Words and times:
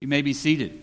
You 0.00 0.06
may 0.06 0.22
be 0.22 0.32
seated. 0.32 0.80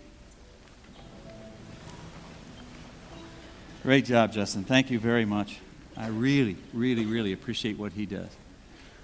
Great 3.81 4.03
job, 4.03 4.33
Justin. 4.33 4.65
Thank 4.65 4.91
you 4.91 4.99
very 4.99 5.23
much. 5.23 5.59
I 5.95 6.07
really, 6.07 6.57
really, 6.73 7.05
really 7.05 7.31
appreciate 7.31 7.77
what 7.77 7.93
he 7.93 8.05
does. 8.05 8.27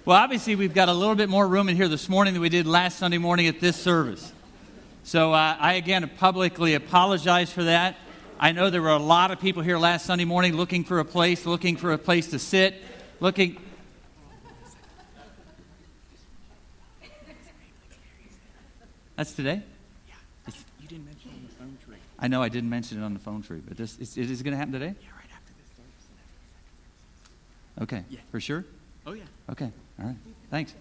Well, 0.04 0.18
obviously, 0.18 0.54
we've 0.54 0.74
got 0.74 0.90
a 0.90 0.92
little 0.92 1.14
bit 1.14 1.30
more 1.30 1.48
room 1.48 1.70
in 1.70 1.76
here 1.76 1.88
this 1.88 2.10
morning 2.10 2.34
than 2.34 2.42
we 2.42 2.50
did 2.50 2.66
last 2.66 2.98
Sunday 2.98 3.16
morning 3.16 3.46
at 3.46 3.58
this 3.58 3.74
service. 3.74 4.32
So 5.02 5.32
uh, 5.32 5.56
I 5.58 5.74
again 5.74 6.10
publicly 6.18 6.74
apologize 6.74 7.50
for 7.50 7.64
that. 7.64 7.96
I 8.38 8.52
know 8.52 8.68
there 8.68 8.82
were 8.82 8.90
a 8.90 8.98
lot 8.98 9.30
of 9.30 9.40
people 9.40 9.62
here 9.62 9.78
last 9.78 10.04
Sunday 10.04 10.26
morning 10.26 10.54
looking 10.56 10.84
for 10.84 10.98
a 10.98 11.06
place, 11.06 11.46
looking 11.46 11.76
for 11.78 11.92
a 11.92 11.98
place 11.98 12.26
to 12.28 12.38
sit, 12.38 12.74
looking. 13.18 13.56
That's 19.16 19.32
today? 19.32 19.62
You 20.82 20.88
didn't 20.88 21.04
mention 21.04 21.30
it 21.30 21.34
on 21.34 21.42
the 21.44 21.54
phone 21.54 21.78
tree. 21.84 21.96
I 22.22 22.28
know 22.28 22.40
I 22.40 22.48
didn't 22.48 22.70
mention 22.70 23.02
it 23.02 23.04
on 23.04 23.14
the 23.14 23.18
phone 23.18 23.42
tree, 23.42 23.60
but 23.66 23.76
this 23.76 23.98
is, 23.98 24.16
is 24.16 24.40
it 24.40 24.44
going 24.44 24.52
to 24.52 24.56
happen 24.58 24.72
today? 24.72 24.94
Yeah, 25.02 25.08
right 25.16 25.26
after 25.34 25.52
this 25.58 25.76
service. 25.76 26.06
Okay. 27.82 28.04
Yeah. 28.10 28.20
For 28.30 28.38
sure? 28.38 28.64
Oh, 29.04 29.12
yeah. 29.12 29.24
Okay. 29.50 29.72
All 29.98 30.06
right. 30.06 30.14
Thanks. 30.48 30.72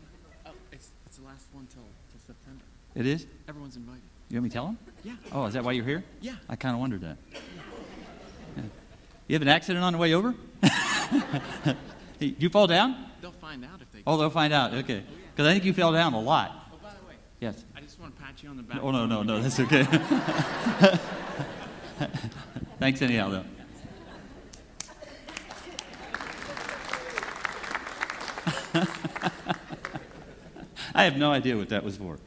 Oh, 0.45 0.51
it's, 0.71 0.89
it's 1.07 1.17
the 1.17 1.25
last 1.25 1.47
one 1.51 1.65
till, 1.73 1.81
till 2.11 2.19
September. 2.27 2.63
It 2.93 3.07
is? 3.07 3.25
Everyone's 3.49 3.75
invited. 3.75 4.03
You 4.29 4.37
want 4.37 4.43
me 4.43 4.49
to 4.51 4.53
tell 4.53 4.65
them? 4.67 4.77
Yeah. 5.03 5.13
Oh, 5.31 5.45
is 5.45 5.55
that 5.55 5.63
why 5.63 5.71
you're 5.71 5.83
here? 5.83 6.03
Yeah. 6.21 6.35
I 6.47 6.55
kind 6.55 6.75
of 6.75 6.79
wondered 6.79 7.01
that. 7.01 7.17
Yeah. 7.33 8.61
You 9.27 9.33
have 9.35 9.41
an 9.41 9.47
accident 9.47 9.83
on 9.83 9.93
the 9.93 9.99
way 9.99 10.13
over? 10.13 10.35
Do 12.19 12.27
you 12.37 12.49
fall 12.49 12.67
down? 12.67 13.07
They'll 13.19 13.31
find 13.31 13.65
out 13.65 13.81
if 13.81 13.91
they. 13.91 14.03
Oh, 14.05 14.17
they'll 14.17 14.29
find 14.29 14.53
out. 14.53 14.75
Okay. 14.75 15.03
Oh, 15.07 15.13
because 15.31 15.47
I 15.47 15.53
think 15.53 15.65
you 15.65 15.73
fell 15.73 15.91
down 15.91 16.13
a 16.13 16.21
lot. 16.21 16.69
Oh, 16.71 16.77
by 16.83 16.89
the 16.89 17.07
way, 17.07 17.15
Yes. 17.39 17.63
I 17.75 17.81
just 17.81 17.99
want 17.99 18.15
to 18.15 18.21
pat 18.21 18.43
you 18.43 18.49
on 18.49 18.57
the 18.57 18.63
back. 18.63 18.79
Oh, 18.83 18.91
no, 18.91 19.07
no, 19.07 19.23
no. 19.23 19.41
That's 19.41 19.59
okay. 19.59 19.87
Thanks, 22.79 23.01
anyhow, 23.01 23.29
though. 23.29 23.43
I 30.93 31.03
have 31.03 31.17
no 31.17 31.31
idea 31.31 31.57
what 31.57 31.69
that 31.69 31.83
was 31.83 31.97
for. 31.97 32.17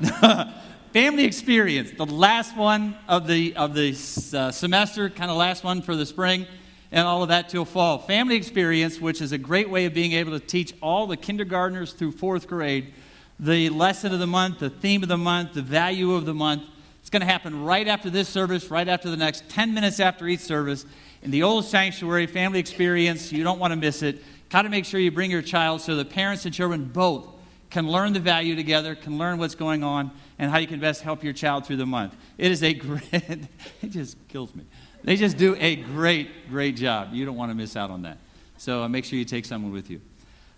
Family 0.92 1.24
experience, 1.24 1.92
the 1.96 2.06
last 2.06 2.56
one 2.56 2.96
of 3.06 3.26
the, 3.26 3.54
of 3.56 3.74
the 3.74 3.90
uh, 4.34 4.50
semester, 4.50 5.08
kind 5.08 5.30
of 5.30 5.36
last 5.36 5.62
one 5.62 5.82
for 5.82 5.94
the 5.94 6.04
spring, 6.04 6.46
and 6.90 7.06
all 7.06 7.22
of 7.22 7.28
that 7.28 7.48
till 7.48 7.64
fall. 7.64 7.98
Family 7.98 8.34
experience, 8.34 9.00
which 9.00 9.20
is 9.20 9.32
a 9.32 9.38
great 9.38 9.70
way 9.70 9.84
of 9.84 9.94
being 9.94 10.12
able 10.12 10.32
to 10.32 10.44
teach 10.44 10.74
all 10.82 11.06
the 11.06 11.16
kindergartners 11.16 11.92
through 11.92 12.12
fourth 12.12 12.48
grade 12.48 12.92
the 13.38 13.70
lesson 13.70 14.12
of 14.12 14.18
the 14.18 14.26
month, 14.26 14.58
the 14.58 14.68
theme 14.68 15.02
of 15.02 15.08
the 15.08 15.16
month, 15.16 15.54
the 15.54 15.62
value 15.62 16.12
of 16.12 16.26
the 16.26 16.34
month. 16.34 16.62
It's 17.10 17.18
going 17.18 17.26
to 17.26 17.32
happen 17.32 17.64
right 17.64 17.88
after 17.88 18.08
this 18.08 18.28
service, 18.28 18.70
right 18.70 18.86
after 18.86 19.10
the 19.10 19.16
next 19.16 19.48
10 19.48 19.74
minutes 19.74 19.98
after 19.98 20.28
each 20.28 20.38
service 20.38 20.86
in 21.22 21.32
the 21.32 21.42
old 21.42 21.64
sanctuary 21.64 22.28
family 22.28 22.60
experience. 22.60 23.32
You 23.32 23.42
don't 23.42 23.58
want 23.58 23.72
to 23.72 23.76
miss 23.76 24.02
it. 24.02 24.22
Got 24.48 24.62
to 24.62 24.68
make 24.68 24.84
sure 24.84 25.00
you 25.00 25.10
bring 25.10 25.28
your 25.28 25.42
child 25.42 25.80
so 25.80 25.96
the 25.96 26.04
parents 26.04 26.44
and 26.44 26.54
children 26.54 26.84
both 26.84 27.26
can 27.68 27.88
learn 27.88 28.12
the 28.12 28.20
value 28.20 28.54
together, 28.54 28.94
can 28.94 29.18
learn 29.18 29.38
what's 29.38 29.56
going 29.56 29.82
on, 29.82 30.12
and 30.38 30.52
how 30.52 30.58
you 30.58 30.68
can 30.68 30.78
best 30.78 31.02
help 31.02 31.24
your 31.24 31.32
child 31.32 31.66
through 31.66 31.78
the 31.78 31.84
month. 31.84 32.14
It 32.38 32.52
is 32.52 32.62
a 32.62 32.74
great, 32.74 33.12
it 33.12 33.88
just 33.88 34.16
kills 34.28 34.54
me. 34.54 34.62
They 35.02 35.16
just 35.16 35.36
do 35.36 35.56
a 35.58 35.74
great, 35.74 36.48
great 36.48 36.76
job. 36.76 37.08
You 37.12 37.24
don't 37.24 37.34
want 37.34 37.50
to 37.50 37.56
miss 37.56 37.74
out 37.74 37.90
on 37.90 38.02
that. 38.02 38.18
So 38.56 38.84
uh, 38.84 38.88
make 38.88 39.04
sure 39.04 39.18
you 39.18 39.24
take 39.24 39.46
someone 39.46 39.72
with 39.72 39.90
you. 39.90 40.00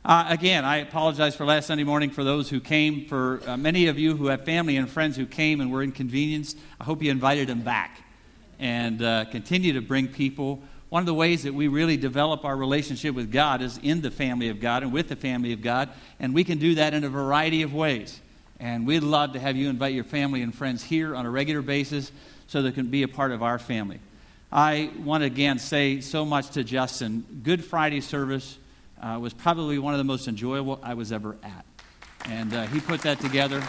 Uh, 0.04 0.26
again, 0.30 0.64
I 0.64 0.78
apologize 0.78 1.36
for 1.36 1.46
last 1.46 1.68
Sunday 1.68 1.84
morning 1.84 2.10
for 2.10 2.24
those 2.24 2.50
who 2.50 2.58
came. 2.58 3.06
For 3.06 3.40
uh, 3.46 3.56
many 3.56 3.86
of 3.86 4.00
you 4.00 4.16
who 4.16 4.26
have 4.26 4.44
family 4.44 4.76
and 4.76 4.90
friends 4.90 5.16
who 5.16 5.26
came 5.26 5.60
and 5.60 5.70
were 5.70 5.80
inconvenienced, 5.80 6.58
I 6.80 6.84
hope 6.84 7.04
you 7.04 7.10
invited 7.12 7.48
them 7.48 7.60
back 7.60 8.02
and 8.58 9.00
uh, 9.00 9.26
continue 9.26 9.74
to 9.74 9.80
bring 9.80 10.08
people. 10.08 10.60
One 10.88 11.02
of 11.02 11.06
the 11.06 11.14
ways 11.14 11.44
that 11.44 11.54
we 11.54 11.68
really 11.68 11.96
develop 11.96 12.44
our 12.44 12.56
relationship 12.56 13.14
with 13.14 13.30
God 13.30 13.62
is 13.62 13.78
in 13.78 14.00
the 14.00 14.10
family 14.10 14.48
of 14.48 14.58
God 14.58 14.82
and 14.82 14.92
with 14.92 15.08
the 15.08 15.14
family 15.14 15.52
of 15.52 15.62
God, 15.62 15.88
and 16.18 16.34
we 16.34 16.42
can 16.42 16.58
do 16.58 16.74
that 16.74 16.94
in 16.94 17.04
a 17.04 17.08
variety 17.08 17.62
of 17.62 17.72
ways. 17.72 18.20
And 18.58 18.84
we'd 18.88 19.04
love 19.04 19.34
to 19.34 19.38
have 19.38 19.54
you 19.54 19.70
invite 19.70 19.94
your 19.94 20.02
family 20.02 20.42
and 20.42 20.52
friends 20.52 20.82
here 20.82 21.14
on 21.14 21.26
a 21.26 21.30
regular 21.30 21.62
basis 21.62 22.10
so 22.48 22.60
they 22.60 22.72
can 22.72 22.88
be 22.88 23.04
a 23.04 23.08
part 23.08 23.30
of 23.30 23.44
our 23.44 23.60
family. 23.60 24.00
I 24.50 24.90
want 25.04 25.22
to 25.22 25.26
again 25.26 25.60
say 25.60 26.00
so 26.00 26.24
much 26.24 26.50
to 26.50 26.64
Justin. 26.64 27.24
Good 27.44 27.64
Friday 27.64 28.00
service 28.00 28.58
uh, 29.02 29.18
was 29.20 29.34
probably 29.34 29.78
one 29.78 29.94
of 29.94 29.98
the 29.98 30.04
most 30.04 30.28
enjoyable 30.28 30.78
I 30.82 30.94
was 30.94 31.12
ever 31.12 31.36
at. 31.42 31.64
And 32.26 32.54
uh, 32.54 32.66
he 32.66 32.80
put 32.80 33.02
that 33.02 33.18
together. 33.20 33.62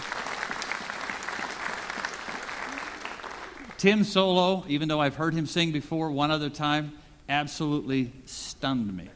Tim 3.78 4.04
Solo, 4.04 4.64
even 4.68 4.88
though 4.88 5.02
I've 5.02 5.16
heard 5.16 5.34
him 5.34 5.46
sing 5.46 5.72
before 5.72 6.12
one 6.12 6.32
other 6.32 6.50
time, 6.50 6.94
absolutely 7.28 8.14
stunned 8.26 8.96
me. 8.96 9.10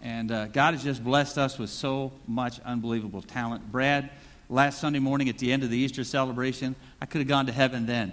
And 0.00 0.32
uh, 0.32 0.46
God 0.46 0.74
has 0.74 0.82
just 0.82 1.04
blessed 1.04 1.38
us 1.38 1.58
with 1.58 1.70
so 1.70 2.12
much 2.26 2.58
unbelievable 2.60 3.22
talent. 3.22 3.70
Brad, 3.70 4.10
last 4.48 4.80
Sunday 4.80 4.98
morning 4.98 5.28
at 5.28 5.38
the 5.38 5.52
end 5.52 5.62
of 5.62 5.70
the 5.70 5.76
Easter 5.76 6.04
celebration, 6.04 6.74
I 7.00 7.06
could 7.06 7.20
have 7.20 7.28
gone 7.28 7.46
to 7.46 7.52
heaven 7.52 7.86
then. 7.86 8.12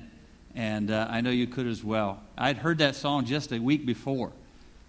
And 0.55 0.91
uh, 0.91 1.07
I 1.09 1.21
know 1.21 1.29
you 1.29 1.47
could 1.47 1.67
as 1.67 1.83
well. 1.83 2.21
I'd 2.37 2.57
heard 2.57 2.79
that 2.79 2.95
song 2.95 3.25
just 3.25 3.51
a 3.51 3.59
week 3.59 3.85
before. 3.85 4.31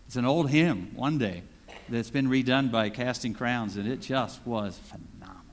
It's 0.06 0.16
an 0.16 0.24
old 0.24 0.50
hymn, 0.50 0.90
one 0.96 1.18
day, 1.18 1.42
that's 1.90 2.10
been 2.10 2.28
redone 2.28 2.70
by 2.70 2.88
Casting 2.88 3.34
Crowns, 3.34 3.76
and 3.76 3.88
it 3.88 4.00
just 4.00 4.44
was 4.46 4.78
phenomenal. 4.78 5.44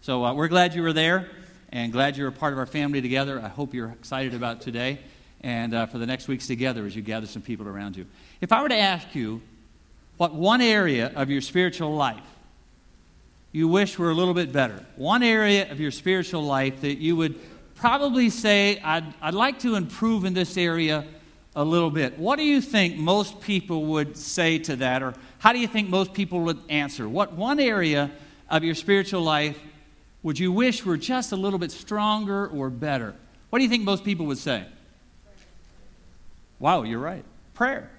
So 0.00 0.24
uh, 0.24 0.34
we're 0.34 0.48
glad 0.48 0.74
you 0.74 0.82
were 0.82 0.92
there 0.92 1.28
and 1.70 1.92
glad 1.92 2.16
you're 2.16 2.28
a 2.28 2.32
part 2.32 2.52
of 2.52 2.58
our 2.58 2.66
family 2.66 3.00
together. 3.00 3.40
I 3.40 3.48
hope 3.48 3.74
you're 3.74 3.90
excited 3.90 4.34
about 4.34 4.60
today 4.60 4.98
and 5.40 5.74
uh, 5.74 5.86
for 5.86 5.98
the 5.98 6.06
next 6.06 6.26
weeks 6.26 6.46
together 6.46 6.84
as 6.84 6.96
you 6.96 7.02
gather 7.02 7.26
some 7.26 7.42
people 7.42 7.68
around 7.68 7.96
you. 7.96 8.06
If 8.40 8.52
I 8.52 8.60
were 8.62 8.68
to 8.68 8.76
ask 8.76 9.14
you 9.14 9.40
what 10.16 10.34
one 10.34 10.60
area 10.60 11.12
of 11.14 11.30
your 11.30 11.40
spiritual 11.40 11.94
life 11.94 12.24
you 13.52 13.68
wish 13.68 13.98
were 13.98 14.10
a 14.10 14.14
little 14.14 14.34
bit 14.34 14.52
better, 14.52 14.84
one 14.96 15.22
area 15.22 15.70
of 15.70 15.78
your 15.80 15.90
spiritual 15.90 16.42
life 16.42 16.80
that 16.80 16.98
you 16.98 17.14
would 17.16 17.38
probably 17.76 18.30
say, 18.30 18.80
I'd, 18.80 19.14
I'd 19.22 19.34
like 19.34 19.60
to 19.60 19.76
improve 19.76 20.24
in 20.24 20.34
this 20.34 20.56
area 20.56 21.06
a 21.54 21.64
little 21.64 21.90
bit, 21.90 22.18
what 22.18 22.36
do 22.36 22.44
you 22.44 22.60
think 22.60 22.96
most 22.96 23.40
people 23.40 23.84
would 23.86 24.16
say 24.16 24.58
to 24.58 24.76
that? 24.76 25.02
Or 25.02 25.14
how 25.38 25.52
do 25.52 25.58
you 25.58 25.68
think 25.68 25.88
most 25.88 26.12
people 26.12 26.40
would 26.40 26.58
answer? 26.68 27.08
What 27.08 27.32
one 27.32 27.60
area 27.60 28.10
of 28.48 28.64
your 28.64 28.74
spiritual 28.74 29.22
life 29.22 29.58
would 30.22 30.38
you 30.38 30.50
wish 30.50 30.84
were 30.84 30.96
just 30.96 31.32
a 31.32 31.36
little 31.36 31.58
bit 31.58 31.70
stronger 31.70 32.48
or 32.48 32.70
better? 32.70 33.14
What 33.50 33.60
do 33.60 33.62
you 33.62 33.70
think 33.70 33.84
most 33.84 34.04
people 34.04 34.26
would 34.26 34.38
say? 34.38 34.64
Wow, 36.58 36.82
you're 36.82 36.98
right. 36.98 37.24
Prayer. 37.54 37.90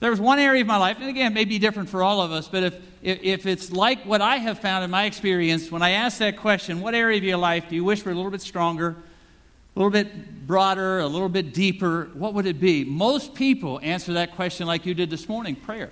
There's 0.00 0.20
one 0.20 0.38
area 0.38 0.60
of 0.60 0.66
my 0.66 0.76
life, 0.76 0.98
and 1.00 1.08
again, 1.08 1.32
it 1.32 1.34
may 1.34 1.46
be 1.46 1.58
different 1.58 1.88
for 1.88 2.02
all 2.02 2.20
of 2.20 2.30
us, 2.30 2.46
but 2.46 2.62
if, 2.62 2.74
if 3.02 3.46
it's 3.46 3.72
like 3.72 4.04
what 4.04 4.20
I 4.20 4.36
have 4.36 4.58
found 4.58 4.84
in 4.84 4.90
my 4.90 5.04
experience, 5.04 5.70
when 5.70 5.80
I 5.80 5.90
ask 5.90 6.18
that 6.18 6.36
question, 6.36 6.82
what 6.82 6.94
area 6.94 7.16
of 7.16 7.24
your 7.24 7.38
life 7.38 7.70
do 7.70 7.74
you 7.74 7.84
wish 7.84 8.04
were 8.04 8.12
a 8.12 8.14
little 8.14 8.30
bit 8.30 8.42
stronger, 8.42 8.96
a 9.74 9.78
little 9.78 9.90
bit 9.90 10.46
broader, 10.46 11.00
a 11.00 11.06
little 11.06 11.28
bit 11.28 11.52
deeper, 11.52 12.10
what 12.14 12.34
would 12.34 12.46
it 12.46 12.60
be? 12.60 12.84
Most 12.84 13.34
people 13.34 13.80
answer 13.82 14.12
that 14.14 14.36
question 14.36 14.66
like 14.66 14.86
you 14.86 14.94
did 14.94 15.10
this 15.10 15.28
morning 15.28 15.56
prayer. 15.56 15.90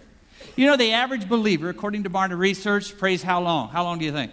You 0.56 0.66
know, 0.66 0.76
the 0.76 0.92
average 0.92 1.28
believer, 1.28 1.68
according 1.68 2.04
to 2.04 2.10
Barna 2.10 2.38
Research, 2.38 2.96
prays 2.96 3.22
how 3.22 3.40
long? 3.40 3.70
How 3.70 3.82
long 3.82 3.98
do 3.98 4.04
you 4.04 4.12
think? 4.12 4.30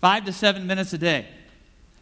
Five 0.00 0.24
to 0.24 0.32
seven 0.32 0.66
minutes 0.66 0.92
a 0.92 0.98
day. 0.98 1.26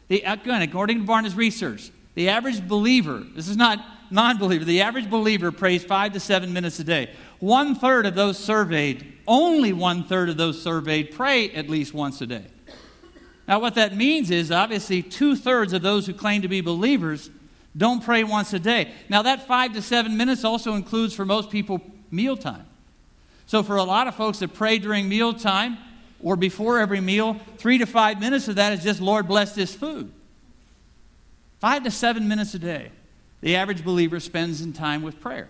The, 0.08 0.22
again, 0.22 0.62
according 0.62 1.00
to 1.00 1.04
Barna's 1.04 1.34
research, 1.34 1.90
the 2.14 2.28
average 2.28 2.66
believer, 2.66 3.24
this 3.34 3.48
is 3.48 3.56
not 3.56 3.78
non 4.10 4.38
believer, 4.38 4.64
the 4.64 4.82
average 4.82 5.08
believer 5.08 5.52
prays 5.52 5.84
five 5.84 6.12
to 6.12 6.20
seven 6.20 6.52
minutes 6.52 6.78
a 6.78 6.84
day. 6.84 7.10
One 7.38 7.74
third 7.74 8.06
of 8.06 8.14
those 8.14 8.38
surveyed, 8.38 9.12
only 9.26 9.72
one 9.72 10.04
third 10.04 10.28
of 10.28 10.36
those 10.36 10.60
surveyed, 10.60 11.12
pray 11.12 11.50
at 11.52 11.68
least 11.68 11.94
once 11.94 12.20
a 12.20 12.26
day. 12.26 12.44
Now, 13.50 13.58
what 13.58 13.74
that 13.74 13.96
means 13.96 14.30
is 14.30 14.52
obviously 14.52 15.02
two 15.02 15.34
thirds 15.34 15.72
of 15.72 15.82
those 15.82 16.06
who 16.06 16.14
claim 16.14 16.42
to 16.42 16.48
be 16.48 16.60
believers 16.60 17.30
don't 17.76 18.00
pray 18.00 18.22
once 18.22 18.52
a 18.52 18.60
day. 18.60 18.92
Now, 19.08 19.22
that 19.22 19.48
five 19.48 19.72
to 19.72 19.82
seven 19.82 20.16
minutes 20.16 20.44
also 20.44 20.74
includes 20.74 21.14
for 21.14 21.24
most 21.24 21.50
people 21.50 21.80
mealtime. 22.12 22.64
So, 23.46 23.64
for 23.64 23.74
a 23.74 23.82
lot 23.82 24.06
of 24.06 24.14
folks 24.14 24.38
that 24.38 24.54
pray 24.54 24.78
during 24.78 25.08
mealtime 25.08 25.78
or 26.20 26.36
before 26.36 26.78
every 26.78 27.00
meal, 27.00 27.40
three 27.58 27.78
to 27.78 27.86
five 27.86 28.20
minutes 28.20 28.46
of 28.46 28.54
that 28.54 28.72
is 28.72 28.84
just, 28.84 29.00
Lord, 29.00 29.26
bless 29.26 29.52
this 29.52 29.74
food. 29.74 30.12
Five 31.58 31.82
to 31.82 31.90
seven 31.90 32.28
minutes 32.28 32.54
a 32.54 32.58
day, 32.60 32.92
the 33.40 33.56
average 33.56 33.82
believer 33.82 34.20
spends 34.20 34.60
in 34.60 34.72
time 34.72 35.02
with 35.02 35.18
prayer. 35.18 35.48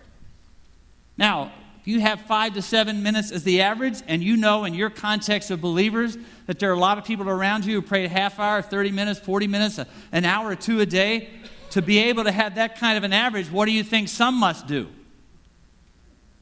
Now, 1.17 1.51
if 1.81 1.87
you 1.87 1.99
have 1.99 2.21
five 2.21 2.53
to 2.53 2.61
seven 2.61 3.01
minutes 3.01 3.31
as 3.31 3.43
the 3.43 3.61
average, 3.61 4.03
and 4.07 4.23
you 4.23 4.37
know 4.37 4.65
in 4.65 4.75
your 4.75 4.91
context 4.91 5.49
of 5.49 5.61
believers 5.61 6.15
that 6.45 6.59
there 6.59 6.69
are 6.69 6.75
a 6.75 6.79
lot 6.79 6.99
of 6.99 7.05
people 7.05 7.27
around 7.27 7.65
you 7.65 7.73
who 7.73 7.81
pray 7.81 8.05
a 8.05 8.09
half 8.09 8.39
hour, 8.39 8.61
30 8.61 8.91
minutes, 8.91 9.19
40 9.19 9.47
minutes, 9.47 9.79
an 10.11 10.23
hour 10.23 10.49
or 10.49 10.55
two 10.55 10.79
a 10.79 10.85
day, 10.85 11.29
to 11.71 11.81
be 11.81 11.97
able 11.97 12.23
to 12.25 12.31
have 12.31 12.53
that 12.55 12.77
kind 12.77 12.99
of 12.99 13.03
an 13.03 13.13
average, 13.13 13.49
what 13.49 13.65
do 13.65 13.71
you 13.71 13.83
think 13.83 14.09
some 14.09 14.35
must 14.35 14.67
do? 14.67 14.89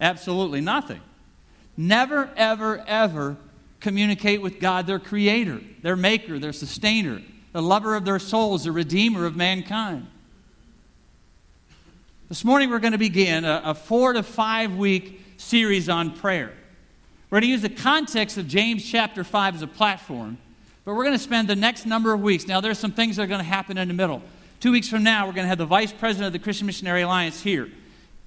Absolutely 0.02 0.60
nothing. 0.60 1.00
Never, 1.78 2.30
ever, 2.36 2.84
ever 2.86 3.38
communicate 3.80 4.42
with 4.42 4.60
God, 4.60 4.88
their 4.88 5.00
creator, 5.00 5.62
their 5.82 5.96
maker, 5.96 6.38
their 6.38 6.52
sustainer, 6.52 7.22
the 7.54 7.62
lover 7.62 7.96
of 7.96 8.04
their 8.04 8.20
souls, 8.20 8.66
the 8.66 8.74
redeemer 8.74 9.26
of 9.26 9.38
mankind. 9.38 10.06
This 12.28 12.44
morning, 12.44 12.70
we're 12.70 12.80
going 12.80 12.92
to 12.92 12.98
begin 12.98 13.46
a, 13.46 13.62
a 13.64 13.74
four 13.74 14.12
to 14.12 14.22
five 14.22 14.76
week 14.76 15.22
series 15.40 15.88
on 15.88 16.12
prayer. 16.12 16.52
We're 17.30 17.38
going 17.38 17.44
to 17.44 17.48
use 17.48 17.62
the 17.62 17.70
context 17.70 18.38
of 18.38 18.48
James 18.48 18.84
chapter 18.84 19.24
5 19.24 19.56
as 19.56 19.62
a 19.62 19.68
platform, 19.68 20.38
but 20.84 20.96
we're 20.96 21.06
going 21.06 21.18
to 21.18 21.24
spend 21.24 21.48
the 21.48 21.56
next 21.56 21.86
number 21.86 22.14
of 22.14 22.22
weeks. 22.22 22.46
Now, 22.46 22.60
there's 22.60 22.78
some 22.78 22.92
things 22.92 23.16
that 23.16 23.24
are 23.24 23.28
going 23.28 23.40
to 23.40 23.46
happen 23.46 23.78
in 23.78 23.88
the 23.88 23.94
middle. 23.94 24.22
Two 24.60 24.72
weeks 24.72 24.90
from 24.90 25.04
now, 25.04 25.26
we're 25.26 25.34
going 25.34 25.46
to 25.46 25.50
have 25.50 25.58
the 25.58 25.66
vice 25.66 25.94
president 25.94 26.28
of 26.28 26.34
the 26.34 26.40
Christian 26.40 26.68
Missionary 26.68 27.04
Alliance 27.04 27.42
here, 27.42 27.70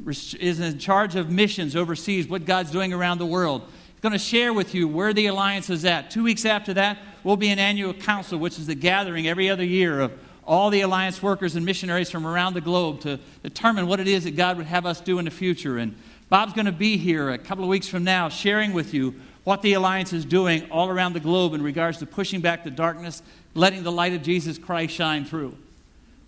is 0.06 0.60
in 0.60 0.78
charge 0.78 1.14
of 1.14 1.30
missions 1.30 1.76
overseas, 1.76 2.26
what 2.26 2.46
God's 2.46 2.70
doing 2.70 2.92
around 2.94 3.18
the 3.18 3.26
world. 3.26 3.62
He's 3.92 4.00
going 4.00 4.12
to 4.12 4.18
share 4.18 4.52
with 4.52 4.74
you 4.74 4.88
where 4.88 5.12
the 5.12 5.26
alliance 5.26 5.68
is 5.68 5.84
at. 5.84 6.10
Two 6.10 6.22
weeks 6.22 6.46
after 6.46 6.72
that, 6.74 6.98
we'll 7.24 7.36
be 7.36 7.50
an 7.50 7.58
annual 7.58 7.92
council, 7.92 8.38
which 8.38 8.58
is 8.58 8.66
the 8.66 8.74
gathering 8.74 9.28
every 9.28 9.50
other 9.50 9.64
year 9.64 10.00
of 10.00 10.12
all 10.44 10.70
the 10.70 10.80
alliance 10.80 11.22
workers 11.22 11.54
and 11.56 11.64
missionaries 11.64 12.10
from 12.10 12.26
around 12.26 12.54
the 12.54 12.60
globe 12.60 13.00
to 13.00 13.20
determine 13.42 13.86
what 13.86 14.00
it 14.00 14.08
is 14.08 14.24
that 14.24 14.34
God 14.34 14.56
would 14.56 14.66
have 14.66 14.86
us 14.86 15.00
do 15.00 15.18
in 15.18 15.26
the 15.26 15.30
future. 15.30 15.78
And 15.78 15.94
Bob's 16.32 16.54
going 16.54 16.64
to 16.64 16.72
be 16.72 16.96
here 16.96 17.28
a 17.28 17.36
couple 17.36 17.62
of 17.62 17.68
weeks 17.68 17.86
from 17.86 18.04
now 18.04 18.30
sharing 18.30 18.72
with 18.72 18.94
you 18.94 19.14
what 19.44 19.60
the 19.60 19.74
alliance 19.74 20.14
is 20.14 20.24
doing 20.24 20.66
all 20.70 20.88
around 20.88 21.12
the 21.12 21.20
globe 21.20 21.52
in 21.52 21.60
regards 21.60 21.98
to 21.98 22.06
pushing 22.06 22.40
back 22.40 22.64
the 22.64 22.70
darkness, 22.70 23.22
letting 23.52 23.82
the 23.82 23.92
light 23.92 24.14
of 24.14 24.22
Jesus 24.22 24.56
Christ 24.56 24.94
shine 24.94 25.26
through. 25.26 25.54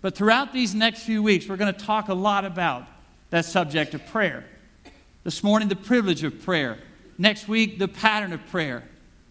But 0.03 0.13
throughout 0.13 0.53
these 0.53 0.75
next 0.75 1.01
few 1.01 1.23
weeks, 1.23 1.49
we're 1.49 1.57
going 1.57 1.73
to 1.73 1.85
talk 1.85 2.09
a 2.09 2.13
lot 2.13 2.45
about 2.45 2.85
that 3.31 3.45
subject 3.45 3.95
of 3.95 4.05
prayer. 4.05 4.45
This 5.23 5.41
morning, 5.41 5.69
the 5.69 5.75
privilege 5.75 6.23
of 6.23 6.39
prayer. 6.43 6.77
Next 7.17 7.47
week, 7.47 7.79
the 7.79 7.87
pattern 7.87 8.31
of 8.31 8.45
prayer. 8.51 8.83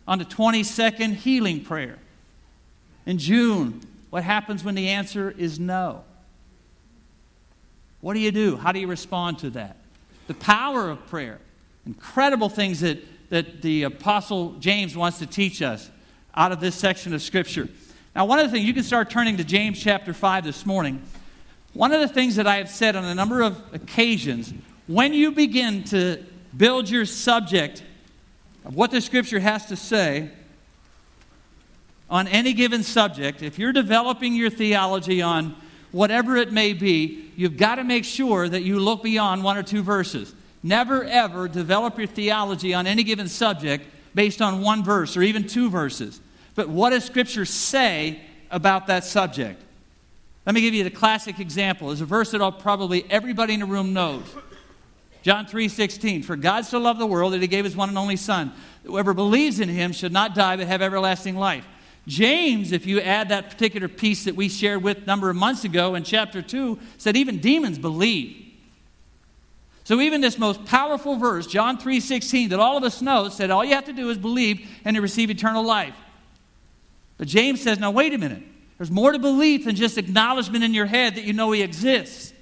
On 0.08 0.18
the 0.18 0.24
22nd, 0.24 1.14
healing 1.14 1.62
prayer. 1.62 1.98
In 3.06 3.18
June, 3.18 3.80
what 4.10 4.24
happens 4.24 4.64
when 4.64 4.74
the 4.74 4.88
answer 4.88 5.32
is 5.38 5.60
no? 5.60 6.02
What 8.00 8.14
do 8.14 8.18
you 8.18 8.32
do? 8.32 8.56
How 8.56 8.72
do 8.72 8.80
you 8.80 8.88
respond 8.88 9.38
to 9.38 9.50
that? 9.50 9.76
The 10.26 10.34
power 10.34 10.88
of 10.90 11.06
prayer. 11.06 11.38
Incredible 11.86 12.48
things 12.48 12.80
that, 12.80 12.98
that 13.30 13.62
the 13.62 13.84
Apostle 13.84 14.52
James 14.54 14.96
wants 14.96 15.18
to 15.18 15.26
teach 15.26 15.60
us 15.60 15.90
out 16.34 16.52
of 16.52 16.60
this 16.60 16.74
section 16.74 17.14
of 17.14 17.22
Scripture. 17.22 17.68
Now, 18.14 18.24
one 18.24 18.38
of 18.38 18.46
the 18.46 18.52
things, 18.52 18.66
you 18.66 18.74
can 18.74 18.84
start 18.84 19.10
turning 19.10 19.36
to 19.36 19.44
James 19.44 19.78
chapter 19.78 20.12
5 20.12 20.44
this 20.44 20.64
morning. 20.64 21.02
One 21.72 21.92
of 21.92 22.00
the 22.00 22.08
things 22.08 22.36
that 22.36 22.46
I 22.46 22.56
have 22.56 22.70
said 22.70 22.96
on 22.96 23.04
a 23.04 23.14
number 23.14 23.42
of 23.42 23.60
occasions, 23.72 24.54
when 24.86 25.12
you 25.12 25.32
begin 25.32 25.84
to 25.84 26.24
build 26.56 26.88
your 26.88 27.04
subject 27.04 27.82
of 28.64 28.74
what 28.76 28.90
the 28.90 29.00
Scripture 29.00 29.40
has 29.40 29.66
to 29.66 29.76
say, 29.76 30.30
on 32.08 32.28
any 32.28 32.52
given 32.52 32.82
subject, 32.82 33.42
if 33.42 33.58
you're 33.58 33.72
developing 33.72 34.34
your 34.34 34.50
theology 34.50 35.20
on 35.20 35.56
whatever 35.94 36.36
it 36.36 36.52
may 36.52 36.72
be, 36.72 37.30
you've 37.36 37.56
got 37.56 37.76
to 37.76 37.84
make 37.84 38.04
sure 38.04 38.48
that 38.48 38.62
you 38.62 38.80
look 38.80 39.04
beyond 39.04 39.44
one 39.44 39.56
or 39.56 39.62
two 39.62 39.82
verses. 39.82 40.34
Never, 40.60 41.04
ever 41.04 41.46
develop 41.46 41.96
your 41.98 42.08
theology 42.08 42.74
on 42.74 42.88
any 42.88 43.04
given 43.04 43.28
subject 43.28 43.86
based 44.12 44.42
on 44.42 44.60
one 44.60 44.82
verse 44.82 45.16
or 45.16 45.22
even 45.22 45.46
two 45.46 45.70
verses. 45.70 46.20
But 46.56 46.68
what 46.68 46.90
does 46.90 47.04
Scripture 47.04 47.44
say 47.44 48.20
about 48.50 48.88
that 48.88 49.04
subject? 49.04 49.62
Let 50.44 50.54
me 50.54 50.62
give 50.62 50.74
you 50.74 50.82
the 50.82 50.90
classic 50.90 51.38
example. 51.38 51.88
There's 51.88 52.00
a 52.00 52.06
verse 52.06 52.32
that 52.32 52.40
all 52.40 52.52
probably 52.52 53.08
everybody 53.08 53.54
in 53.54 53.60
the 53.60 53.66
room 53.66 53.92
knows. 53.92 54.24
John 55.22 55.46
3:16 55.46 56.24
For 56.24 56.36
God 56.36 56.64
so 56.66 56.78
loved 56.78 57.00
the 57.00 57.06
world 57.06 57.32
that 57.32 57.40
he 57.40 57.46
gave 57.46 57.64
his 57.64 57.76
one 57.76 57.88
and 57.88 57.96
only 57.96 58.16
son. 58.16 58.52
Whoever 58.84 59.14
believes 59.14 59.60
in 59.60 59.68
him 59.68 59.92
should 59.92 60.12
not 60.12 60.34
die 60.34 60.56
but 60.56 60.66
have 60.66 60.82
everlasting 60.82 61.36
life. 61.36 61.64
James, 62.06 62.72
if 62.72 62.86
you 62.86 63.00
add 63.00 63.30
that 63.30 63.50
particular 63.50 63.88
piece 63.88 64.24
that 64.24 64.36
we 64.36 64.48
shared 64.48 64.82
with 64.82 64.98
a 64.98 65.06
number 65.06 65.30
of 65.30 65.36
months 65.36 65.64
ago 65.64 65.94
in 65.94 66.04
chapter 66.04 66.42
2, 66.42 66.78
said 66.98 67.16
even 67.16 67.38
demons 67.38 67.78
believe. 67.78 68.44
So 69.84 70.00
even 70.00 70.20
this 70.20 70.38
most 70.38 70.64
powerful 70.64 71.16
verse, 71.16 71.46
John 71.46 71.78
3:16, 71.78 72.50
that 72.50 72.58
all 72.58 72.76
of 72.76 72.84
us 72.84 73.02
know, 73.02 73.28
said 73.28 73.50
all 73.50 73.64
you 73.64 73.74
have 73.74 73.84
to 73.84 73.92
do 73.92 74.10
is 74.10 74.18
believe 74.18 74.66
and 74.84 74.96
to 74.96 75.02
receive 75.02 75.30
eternal 75.30 75.62
life. 75.62 75.94
But 77.18 77.28
James 77.28 77.62
says, 77.62 77.78
now 77.78 77.90
wait 77.90 78.12
a 78.12 78.18
minute. 78.18 78.42
There's 78.78 78.90
more 78.90 79.12
to 79.12 79.18
belief 79.18 79.66
than 79.66 79.76
just 79.76 79.98
acknowledgement 79.98 80.64
in 80.64 80.74
your 80.74 80.86
head 80.86 81.14
that 81.14 81.24
you 81.24 81.32
know 81.32 81.52
he 81.52 81.62
exists. 81.62 82.32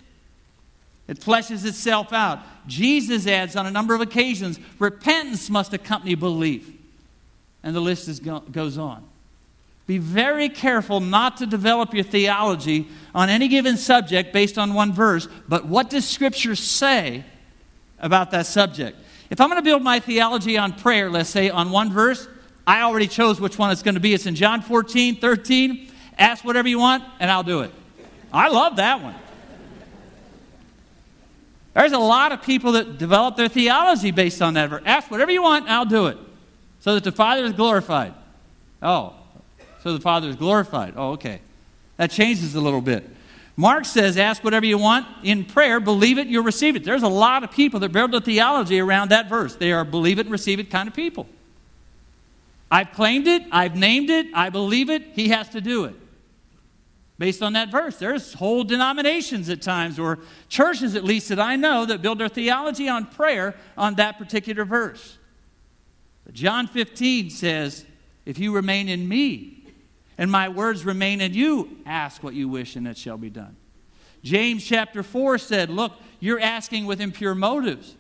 It 1.09 1.21
fleshes 1.21 1.67
itself 1.67 2.13
out. 2.13 2.41
Jesus 2.67 3.27
adds 3.27 3.55
on 3.55 3.67
a 3.67 3.71
number 3.71 3.95
of 3.95 4.01
occasions, 4.01 4.59
repentance 4.79 5.51
must 5.51 5.75
accompany 5.75 6.15
belief. 6.15 6.71
And 7.63 7.77
the 7.77 7.81
list 7.81 8.09
is 8.09 8.19
go- 8.19 8.41
goes 8.41 8.79
on. 8.79 9.05
Be 9.87 9.99
very 9.99 10.49
careful 10.49 11.01
not 11.01 11.37
to 11.39 11.47
develop 11.47 11.93
your 11.93 12.05
theology 12.05 12.89
on 13.15 13.29
any 13.29 13.49
given 13.49 13.77
subject 13.77 14.33
based 14.33 14.59
on 14.59 14.75
one 14.75 14.93
verse, 14.93 15.29
but 15.49 15.67
what 15.67 15.91
does 15.91 16.09
Scripture 16.09 16.55
say 16.55 17.25
about 17.99 18.31
that 18.31 18.47
subject? 18.47 18.97
If 19.29 19.41
I'm 19.41 19.49
going 19.49 19.61
to 19.61 19.65
build 19.65 19.83
my 19.83 19.99
theology 19.99 20.57
on 20.59 20.73
prayer, 20.73 21.11
let's 21.11 21.31
say 21.31 21.51
on 21.51 21.71
one 21.71 21.91
verse, 21.91 22.29
I 22.67 22.83
already 22.83 23.09
chose 23.09 23.41
which 23.41 23.59
one 23.59 23.71
it's 23.71 23.83
going 23.83 23.95
to 23.95 24.01
be. 24.01 24.15
It's 24.15 24.27
in 24.27 24.35
John 24.35 24.63
14, 24.63 25.17
13. 25.17 25.91
Ask 26.19 26.45
whatever 26.45 26.69
you 26.69 26.79
want, 26.79 27.03
and 27.19 27.31
I'll 27.31 27.43
do 27.43 27.61
it. 27.61 27.73
I 28.33 28.49
love 28.49 28.77
that 28.77 29.03
one. 29.03 29.15
There's 31.75 31.93
a 31.93 31.99
lot 31.99 32.33
of 32.33 32.43
people 32.43 32.73
that 32.73 32.99
develop 32.99 33.37
their 33.37 33.49
theology 33.49 34.11
based 34.11 34.43
on 34.43 34.55
that 34.55 34.69
verse. 34.69 34.83
Ask 34.85 35.11
whatever 35.11 35.33
you 35.33 35.43
want, 35.43 35.69
I'll 35.69 35.87
do 35.87 36.07
it. 36.07 36.19
So 36.81 36.95
that 36.95 37.05
the 37.05 37.13
Father 37.13 37.45
is 37.45 37.53
glorified. 37.53 38.15
Oh, 38.83 39.15
so 39.83 39.93
the 39.93 40.01
Father 40.01 40.29
is 40.29 40.37
glorified. 40.37 40.95
Oh, 40.97 41.13
okay. 41.13 41.41
That 41.97 42.11
changes 42.11 42.55
a 42.55 42.61
little 42.61 42.81
bit. 42.81 43.09
Mark 43.57 43.85
says, 43.85 44.17
ask 44.17 44.43
whatever 44.43 44.65
you 44.65 44.79
want 44.79 45.07
in 45.23 45.45
prayer, 45.45 45.79
believe 45.79 46.19
it, 46.19 46.27
you'll 46.27 46.45
receive 46.45 46.75
it. 46.75 46.85
There's 46.85 47.03
a 47.03 47.09
lot 47.09 47.45
of 47.45 47.51
people 47.51 47.81
that 47.81 47.93
build 47.93 48.15
a 48.15 48.21
theology 48.21 48.81
around 48.81 49.11
that 49.11 49.29
verse. 49.29 49.57
They 49.57 49.73
are 49.73 49.85
believe 49.85 50.19
it, 50.19 50.27
and 50.27 50.33
receive 50.33 50.59
it 50.59 50.71
kind 50.71 50.89
of 50.89 50.95
people. 50.95 51.27
I've 52.71 52.93
claimed 52.93 53.27
it, 53.27 53.43
I've 53.53 53.77
named 53.77 54.09
it, 54.09 54.29
I 54.33 54.49
believe 54.49 54.89
it, 54.89 55.03
he 55.13 55.29
has 55.29 55.51
to 55.51 55.61
do 55.61 55.85
it. 55.85 55.95
Based 57.19 57.43
on 57.43 57.53
that 57.53 57.71
verse, 57.71 57.99
there's 57.99 58.33
whole 58.33 58.65
denominations 58.65 59.51
at 59.51 59.61
times, 59.61 59.99
or 59.99 60.21
churches 60.49 60.97
at 60.97 61.05
least 61.05 61.29
that 61.29 61.39
I 61.39 61.57
know, 61.57 61.85
that 61.85 62.01
build 62.01 62.19
their 62.19 62.29
theology 62.29 62.89
on 62.89 63.05
prayer 63.05 63.55
on 63.77 63.97
that 63.97 64.17
particular 64.17 64.65
verse. 64.65 65.19
But 66.25 66.35
John 66.35 66.67
15 66.67 67.29
says, 67.29 67.85
If 68.25 68.39
you 68.39 68.55
remain 68.55 68.89
in 68.89 69.07
me, 69.07 69.62
and 70.23 70.31
my 70.31 70.49
words 70.49 70.85
remain 70.85 71.21
in 71.21 71.35
you. 71.35 71.79
Ask 71.85 72.23
what 72.23 72.35
you 72.35 72.49
wish, 72.49 72.77
and 72.77 72.87
it 72.87 72.97
shall 72.97 73.19
be 73.19 73.29
done. 73.29 73.57
James 74.23 74.65
chapter 74.65 75.03
4 75.03 75.37
said, 75.37 75.69
Look, 75.69 75.95
you're 76.21 76.39
asking 76.39 76.87
with 76.87 77.01
impure 77.01 77.35
motives. 77.35 77.97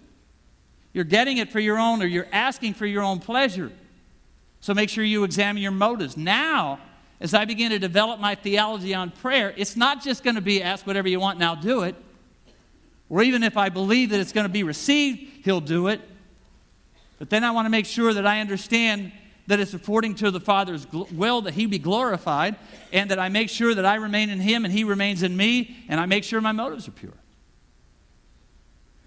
You're 0.93 1.02
getting 1.02 1.38
it 1.38 1.50
for 1.50 1.59
your 1.59 1.81
own, 1.81 2.00
or 2.00 2.07
you're 2.07 2.29
asking 2.31 2.75
for 2.75 2.87
your 2.87 3.02
own 3.02 3.19
pleasure. 3.19 3.73
So 4.61 4.73
make 4.73 4.88
sure 4.88 5.02
you 5.02 5.25
examine 5.25 5.64
your 5.64 5.73
motives. 5.73 6.17
Now, 6.17 6.79
as 7.19 7.35
I 7.35 7.45
begin 7.45 7.73
to 7.73 7.81
develop 7.81 8.21
my 8.21 8.37
theology 8.37 8.95
on 8.95 9.11
prayer, 9.11 9.52
it's 9.57 9.75
not 9.75 10.00
just 10.00 10.23
going 10.23 10.37
to 10.37 10.41
be 10.41 10.62
ask 10.62 10.87
whatever 10.87 11.09
you 11.09 11.19
want 11.19 11.43
I'll 11.43 11.57
do 11.57 11.83
it. 11.83 11.97
Or 13.09 13.25
even 13.25 13.43
if 13.43 13.57
I 13.57 13.69
believe 13.69 14.11
that 14.11 14.21
it's 14.21 14.33
going 14.33 14.47
to 14.47 14.52
be 14.52 14.62
received, 14.62 15.45
he'll 15.45 15.61
do 15.61 15.88
it. 15.88 16.00
But 17.19 17.31
then 17.31 17.43
I 17.43 17.50
want 17.50 17.67
to 17.67 17.71
make 17.71 17.87
sure 17.87 18.14
that 18.14 18.29
I 18.29 18.38
understand 18.38 19.11
that 19.52 19.61
it's 19.61 19.75
according 19.75 20.14
to 20.14 20.30
the 20.30 20.40
Father's 20.40 20.87
will 20.90 21.42
that 21.42 21.52
He 21.52 21.66
be 21.66 21.78
glorified, 21.78 22.56
and 22.90 23.11
that 23.11 23.18
I 23.18 23.28
make 23.28 23.50
sure 23.50 23.75
that 23.75 23.85
I 23.85 23.97
remain 23.97 24.30
in 24.30 24.40
Him 24.40 24.64
and 24.64 24.73
He 24.73 24.82
remains 24.82 25.23
in 25.23 25.37
me, 25.37 25.76
and 25.90 26.00
I 26.00 26.06
make 26.06 26.25
sure 26.25 26.40
my 26.40 26.52
motives 26.52 26.88
are 26.88 26.92
pure. 26.92 27.12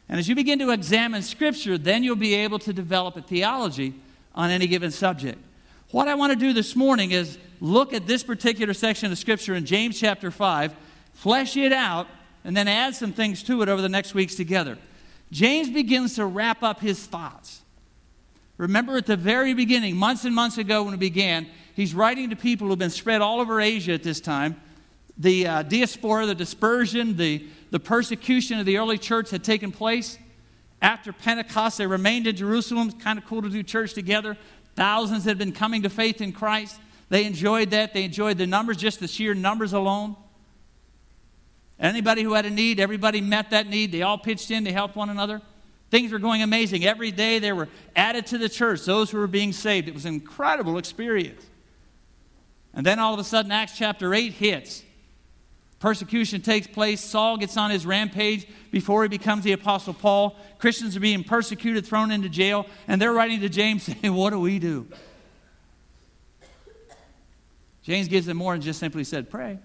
And 0.08 0.20
as 0.20 0.30
you 0.30 0.36
begin 0.36 0.60
to 0.60 0.70
examine 0.70 1.24
Scripture, 1.24 1.80
then 1.80 2.04
you'll 2.04 2.16
be 2.16 2.36
able 2.36 2.60
to 2.60 2.72
develop 2.72 3.18
a 3.18 3.24
theology 3.24 3.96
on 4.36 4.52
any 4.52 4.68
given 4.68 4.92
subject. 4.92 5.40
What 5.90 6.08
I 6.08 6.14
want 6.14 6.32
to 6.32 6.38
do 6.38 6.54
this 6.54 6.76
morning 6.76 7.10
is 7.10 7.40
look 7.60 7.92
at 7.92 8.06
this 8.06 8.22
particular 8.22 8.76
section 8.76 9.12
of 9.12 9.18
Scripture 9.18 9.56
in 9.56 9.66
James 9.66 10.00
chapter 10.00 10.30
5, 10.30 10.76
flesh 11.14 11.58
it 11.58 11.74
out, 11.74 12.06
and 12.44 12.56
then 12.56 12.68
add 12.68 12.94
some 12.94 13.14
things 13.14 13.42
to 13.42 13.64
it 13.64 13.68
over 13.68 13.82
the 13.82 13.90
next 13.90 14.14
weeks 14.14 14.36
together. 14.36 14.78
James 15.32 15.72
begins 15.72 16.14
to 16.18 16.26
wrap 16.28 16.62
up 16.62 16.82
his 16.82 17.04
thoughts. 17.04 17.62
Remember 18.58 18.98
at 18.98 19.06
the 19.06 19.18
very 19.18 19.54
beginning, 19.54 19.98
months 19.98 20.24
and 20.26 20.34
months 20.34 20.58
ago 20.58 20.84
when 20.84 20.94
it 20.94 21.00
began, 21.00 21.48
he's 21.76 21.94
writing 21.94 22.30
to 22.30 22.36
people 22.36 22.68
who've 22.68 22.80
been 22.80 22.90
spread 22.90 23.22
all 23.22 23.42
over 23.42 23.60
Asia 23.60 23.94
at 23.94 24.04
this 24.04 24.22
time. 24.22 24.62
The 25.18 25.48
uh, 25.48 25.64
diaspora, 25.64 26.26
the 26.26 26.36
dispersion, 26.36 27.18
the, 27.18 27.46
the 27.72 27.80
persecution 27.80 28.60
of 28.60 28.66
the 28.66 28.78
early 28.78 28.98
church 28.98 29.30
had 29.30 29.44
taken 29.44 29.72
place. 29.72 30.18
After 30.82 31.12
Pentecost, 31.12 31.78
they 31.78 31.88
remained 31.88 32.28
in 32.28 32.36
Jerusalem. 32.36 32.90
It's 32.90 33.04
kind 33.04 33.18
of 33.18 33.26
cool 33.26 33.42
to 33.42 33.50
do 33.50 33.64
church 33.64 33.94
together. 33.94 34.38
Thousands 34.76 35.24
had 35.26 35.38
been 35.38 35.54
coming 35.54 35.84
to 35.84 35.90
faith 35.90 36.22
in 36.22 36.32
Christ. 36.32 36.80
They 37.10 37.26
enjoyed 37.26 37.72
that. 37.72 37.94
They 37.94 38.04
enjoyed 38.04 38.38
the 38.38 38.48
numbers, 38.48 38.78
just 38.78 39.00
the 39.00 39.08
sheer 39.08 39.34
numbers 39.34 39.74
alone. 39.74 40.16
Anybody 41.80 42.24
who 42.24 42.34
had 42.34 42.46
a 42.46 42.50
need, 42.50 42.80
everybody 42.80 43.22
met 43.22 43.52
that 43.52 43.68
need. 43.68 43.92
They 43.92 44.02
all 44.02 44.18
pitched 44.18 44.50
in, 44.52 44.64
they 44.64 44.72
helped 44.72 44.96
one 44.96 45.10
another. 45.10 45.42
Things 45.92 46.12
were 46.12 46.20
going 46.20 46.42
amazing. 46.42 46.86
Every 46.86 47.12
day 47.12 47.40
they 47.40 47.54
were 47.54 47.70
added 47.96 48.26
to 48.28 48.38
the 48.38 48.50
church, 48.50 48.86
those 48.86 49.12
who 49.12 49.18
were 49.18 49.28
being 49.28 49.54
saved. 49.54 49.88
It 49.88 49.94
was 49.94 50.06
an 50.06 50.16
incredible 50.16 50.78
experience. 50.78 51.46
And 52.74 52.86
then 52.86 53.00
all 53.00 53.14
of 53.14 53.20
a 53.20 53.24
sudden, 53.24 53.52
Acts 53.52 53.78
chapter 53.78 54.14
8 54.14 54.34
hits. 54.34 54.84
Persecution 55.80 56.42
takes 56.42 56.68
place. 56.68 57.02
Saul 57.02 57.38
gets 57.38 57.58
on 57.58 57.70
his 57.70 57.86
rampage 57.86 58.48
before 58.72 59.04
he 59.04 59.10
becomes 59.10 59.44
the 59.44 59.52
Apostle 59.52 59.94
Paul. 59.94 60.36
Christians 60.58 60.98
are 60.98 61.00
being 61.00 61.24
persecuted, 61.24 61.86
thrown 61.86 62.12
into 62.12 62.28
jail, 62.28 62.66
and 62.88 63.02
they're 63.02 63.14
writing 63.14 63.42
to 63.42 63.50
James 63.50 63.84
saying, 64.02 64.14
What 64.14 64.32
do 64.32 64.40
we 64.40 64.60
do? 64.60 64.88
James 67.84 68.08
gives 68.08 68.26
them 68.26 68.38
more 68.38 68.56
and 68.56 68.64
just 68.64 68.80
simply 68.80 69.04
said, 69.04 69.30
Pray. 69.30 69.60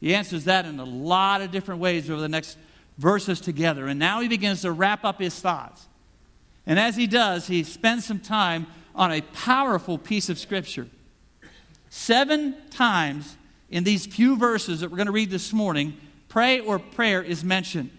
He 0.00 0.14
answers 0.14 0.44
that 0.44 0.64
in 0.64 0.78
a 0.78 0.84
lot 0.84 1.40
of 1.40 1.50
different 1.50 1.80
ways 1.80 2.08
over 2.08 2.20
the 2.20 2.28
next 2.28 2.56
verses 2.98 3.40
together. 3.40 3.86
And 3.86 3.98
now 3.98 4.20
he 4.20 4.28
begins 4.28 4.62
to 4.62 4.72
wrap 4.72 5.04
up 5.04 5.20
his 5.20 5.38
thoughts. 5.38 5.86
And 6.66 6.78
as 6.78 6.96
he 6.96 7.06
does, 7.06 7.46
he 7.46 7.62
spends 7.62 8.04
some 8.04 8.18
time 8.18 8.66
on 8.94 9.12
a 9.12 9.22
powerful 9.22 9.96
piece 9.96 10.28
of 10.28 10.38
Scripture. 10.38 10.86
Seven 11.88 12.54
times 12.70 13.36
in 13.70 13.84
these 13.84 14.04
few 14.04 14.36
verses 14.36 14.80
that 14.80 14.90
we're 14.90 14.96
going 14.96 15.06
to 15.06 15.12
read 15.12 15.30
this 15.30 15.52
morning, 15.52 15.96
pray 16.28 16.60
or 16.60 16.78
prayer 16.78 17.22
is 17.22 17.42
mentioned. 17.42 17.90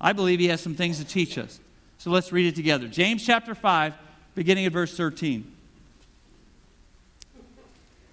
I 0.00 0.12
believe 0.12 0.40
he 0.40 0.48
has 0.48 0.60
some 0.60 0.74
things 0.74 0.98
to 0.98 1.04
teach 1.04 1.36
us. 1.36 1.60
So 1.98 2.10
let's 2.10 2.32
read 2.32 2.46
it 2.46 2.56
together. 2.56 2.88
James 2.88 3.24
chapter 3.24 3.54
5, 3.54 3.94
beginning 4.34 4.66
at 4.66 4.72
verse 4.72 4.96
13. 4.96 5.50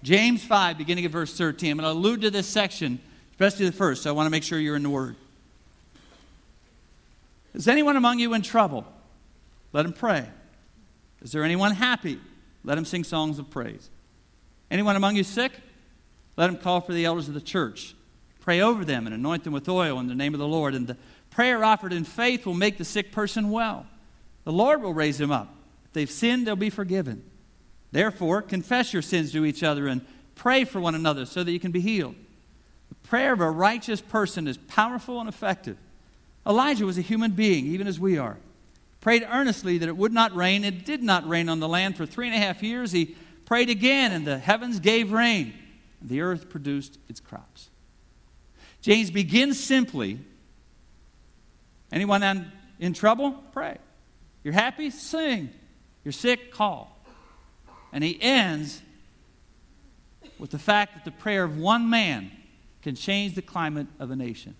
James 0.02 0.44
5, 0.44 0.78
beginning 0.78 1.04
at 1.04 1.10
verse 1.10 1.36
13. 1.36 1.72
I'm 1.72 1.78
going 1.78 1.92
to 1.92 1.98
allude 1.98 2.22
to 2.22 2.30
this 2.30 2.46
section, 2.46 3.00
especially 3.32 3.66
the 3.66 3.72
first, 3.72 4.02
so 4.02 4.10
I 4.10 4.12
want 4.12 4.26
to 4.26 4.30
make 4.30 4.42
sure 4.42 4.58
you're 4.58 4.76
in 4.76 4.82
the 4.82 4.90
Word. 4.90 5.16
Is 7.54 7.68
anyone 7.68 7.96
among 7.96 8.18
you 8.18 8.34
in 8.34 8.42
trouble? 8.42 8.84
Let 9.72 9.86
him 9.86 9.92
pray. 9.92 10.26
Is 11.22 11.32
there 11.32 11.44
anyone 11.44 11.72
happy? 11.72 12.18
Let 12.64 12.78
him 12.78 12.84
sing 12.84 13.04
songs 13.04 13.38
of 13.38 13.50
praise. 13.50 13.90
Anyone 14.70 14.96
among 14.96 15.16
you 15.16 15.24
sick? 15.24 15.52
Let 16.36 16.50
him 16.50 16.56
call 16.56 16.80
for 16.80 16.92
the 16.92 17.04
elders 17.04 17.28
of 17.28 17.34
the 17.34 17.40
church. 17.40 17.94
Pray 18.40 18.60
over 18.60 18.84
them 18.84 19.06
and 19.06 19.14
anoint 19.14 19.44
them 19.44 19.52
with 19.52 19.68
oil 19.68 19.98
in 20.00 20.06
the 20.06 20.14
name 20.14 20.34
of 20.34 20.40
the 20.40 20.48
Lord. 20.48 20.74
And 20.74 20.86
the 20.86 20.96
prayer 21.30 21.64
offered 21.64 21.92
in 21.92 22.04
faith 22.04 22.46
will 22.46 22.54
make 22.54 22.78
the 22.78 22.84
sick 22.84 23.12
person 23.12 23.50
well. 23.50 23.86
The 24.44 24.52
Lord 24.52 24.82
will 24.82 24.94
raise 24.94 25.20
him 25.20 25.30
up. 25.30 25.54
If 25.86 25.92
they've 25.92 26.10
sinned, 26.10 26.46
they'll 26.46 26.56
be 26.56 26.70
forgiven. 26.70 27.24
Therefore, 27.92 28.42
confess 28.42 28.92
your 28.92 29.02
sins 29.02 29.32
to 29.32 29.44
each 29.44 29.62
other 29.62 29.86
and 29.86 30.06
pray 30.34 30.64
for 30.64 30.80
one 30.80 30.94
another 30.94 31.26
so 31.26 31.42
that 31.42 31.52
you 31.52 31.60
can 31.60 31.72
be 31.72 31.80
healed. 31.80 32.14
The 32.88 33.08
prayer 33.08 33.32
of 33.32 33.40
a 33.40 33.50
righteous 33.50 34.00
person 34.00 34.46
is 34.46 34.56
powerful 34.56 35.20
and 35.20 35.28
effective. 35.28 35.76
Elijah 36.50 36.84
was 36.84 36.98
a 36.98 37.02
human 37.02 37.30
being, 37.30 37.64
even 37.66 37.86
as 37.86 38.00
we 38.00 38.18
are. 38.18 38.36
Prayed 39.00 39.24
earnestly 39.30 39.78
that 39.78 39.88
it 39.88 39.96
would 39.96 40.12
not 40.12 40.34
rain. 40.34 40.64
It 40.64 40.84
did 40.84 41.00
not 41.00 41.26
rain 41.28 41.48
on 41.48 41.60
the 41.60 41.68
land 41.68 41.96
for 41.96 42.04
three 42.04 42.26
and 42.26 42.34
a 42.34 42.38
half 42.38 42.60
years. 42.60 42.90
He 42.90 43.14
prayed 43.46 43.70
again, 43.70 44.10
and 44.10 44.26
the 44.26 44.36
heavens 44.36 44.80
gave 44.80 45.12
rain. 45.12 45.54
The 46.02 46.22
earth 46.22 46.50
produced 46.50 46.98
its 47.08 47.20
crops. 47.20 47.70
James 48.82 49.12
begins 49.12 49.62
simply. 49.62 50.18
Anyone 51.92 52.50
in 52.80 52.94
trouble? 52.94 53.30
Pray. 53.52 53.78
You're 54.42 54.52
happy? 54.52 54.90
Sing. 54.90 55.50
You're 56.04 56.12
sick? 56.12 56.52
Call. 56.52 57.00
And 57.92 58.02
he 58.02 58.20
ends 58.20 58.82
with 60.36 60.50
the 60.50 60.58
fact 60.58 60.94
that 60.94 61.04
the 61.04 61.10
prayer 61.12 61.44
of 61.44 61.58
one 61.58 61.88
man 61.90 62.32
can 62.82 62.96
change 62.96 63.34
the 63.34 63.42
climate 63.42 63.86
of 64.00 64.10
a 64.10 64.16
nation. 64.16 64.56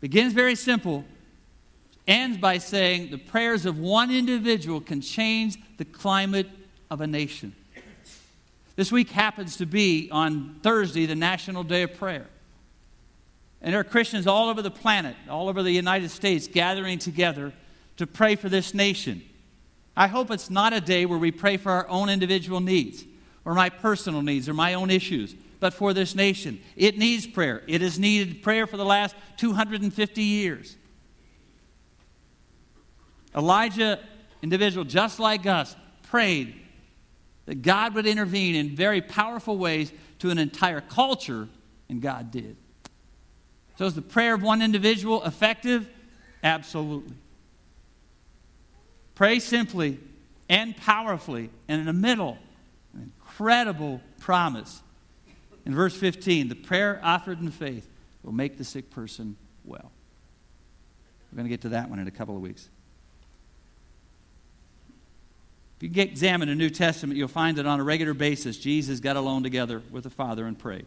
Begins 0.00 0.32
very 0.32 0.54
simple, 0.54 1.04
ends 2.06 2.38
by 2.38 2.58
saying 2.58 3.10
the 3.10 3.18
prayers 3.18 3.66
of 3.66 3.78
one 3.78 4.10
individual 4.10 4.80
can 4.80 5.00
change 5.00 5.58
the 5.78 5.84
climate 5.84 6.48
of 6.90 7.00
a 7.00 7.06
nation. 7.06 7.54
This 8.76 8.92
week 8.92 9.10
happens 9.10 9.56
to 9.56 9.66
be 9.66 10.10
on 10.12 10.56
Thursday, 10.62 11.06
the 11.06 11.14
National 11.14 11.62
Day 11.62 11.82
of 11.82 11.94
Prayer. 11.94 12.26
And 13.62 13.72
there 13.72 13.80
are 13.80 13.84
Christians 13.84 14.26
all 14.26 14.50
over 14.50 14.60
the 14.60 14.70
planet, 14.70 15.16
all 15.30 15.48
over 15.48 15.62
the 15.62 15.72
United 15.72 16.10
States, 16.10 16.46
gathering 16.46 16.98
together 16.98 17.52
to 17.96 18.06
pray 18.06 18.36
for 18.36 18.50
this 18.50 18.74
nation. 18.74 19.22
I 19.96 20.08
hope 20.08 20.30
it's 20.30 20.50
not 20.50 20.74
a 20.74 20.80
day 20.80 21.06
where 21.06 21.18
we 21.18 21.30
pray 21.30 21.56
for 21.56 21.72
our 21.72 21.88
own 21.88 22.10
individual 22.10 22.60
needs 22.60 23.04
or 23.46 23.54
my 23.54 23.70
personal 23.70 24.20
needs 24.20 24.46
or 24.48 24.54
my 24.54 24.74
own 24.74 24.90
issues, 24.90 25.34
but 25.60 25.74
for 25.74 25.92
this 25.92 26.14
nation. 26.14 26.60
It 26.76 26.98
needs 26.98 27.26
prayer. 27.26 27.62
It 27.66 27.80
has 27.80 27.98
needed 27.98 28.42
prayer 28.42 28.66
for 28.66 28.76
the 28.76 28.84
last 28.84 29.14
250 29.38 30.22
years. 30.22 30.76
Elijah, 33.34 34.00
individual 34.42 34.84
just 34.84 35.20
like 35.20 35.46
us, 35.46 35.76
prayed 36.02 36.54
that 37.46 37.62
God 37.62 37.94
would 37.94 38.06
intervene 38.06 38.54
in 38.54 38.74
very 38.74 39.00
powerful 39.00 39.56
ways 39.56 39.92
to 40.18 40.30
an 40.30 40.38
entire 40.38 40.80
culture, 40.80 41.48
and 41.88 42.00
God 42.02 42.30
did. 42.30 42.56
So, 43.78 43.84
is 43.84 43.94
the 43.94 44.02
prayer 44.02 44.34
of 44.34 44.42
one 44.42 44.62
individual 44.62 45.22
effective? 45.24 45.88
Absolutely. 46.42 47.14
Pray 49.14 49.38
simply 49.38 49.98
and 50.48 50.76
powerfully, 50.76 51.50
and 51.68 51.80
in 51.80 51.86
the 51.86 51.92
middle, 51.92 52.38
an 52.94 53.12
incredible 53.20 54.00
promise. 54.20 54.80
In 55.66 55.74
verse 55.74 55.96
15, 55.96 56.48
the 56.48 56.54
prayer 56.54 57.00
offered 57.02 57.40
in 57.40 57.50
faith 57.50 57.88
will 58.22 58.32
make 58.32 58.56
the 58.56 58.64
sick 58.64 58.88
person 58.90 59.36
well. 59.64 59.90
We're 61.30 61.36
going 61.36 61.46
to 61.46 61.50
get 61.50 61.62
to 61.62 61.70
that 61.70 61.90
one 61.90 61.98
in 61.98 62.06
a 62.06 62.12
couple 62.12 62.36
of 62.36 62.40
weeks. 62.40 62.68
If 65.78 65.96
you 65.96 66.02
examine 66.02 66.48
the 66.48 66.54
New 66.54 66.70
Testament, 66.70 67.18
you'll 67.18 67.28
find 67.28 67.58
that 67.58 67.66
on 67.66 67.80
a 67.80 67.84
regular 67.84 68.14
basis, 68.14 68.56
Jesus 68.56 69.00
got 69.00 69.16
alone 69.16 69.42
together 69.42 69.82
with 69.90 70.04
the 70.04 70.10
Father 70.10 70.46
and 70.46 70.58
prayed. 70.58 70.86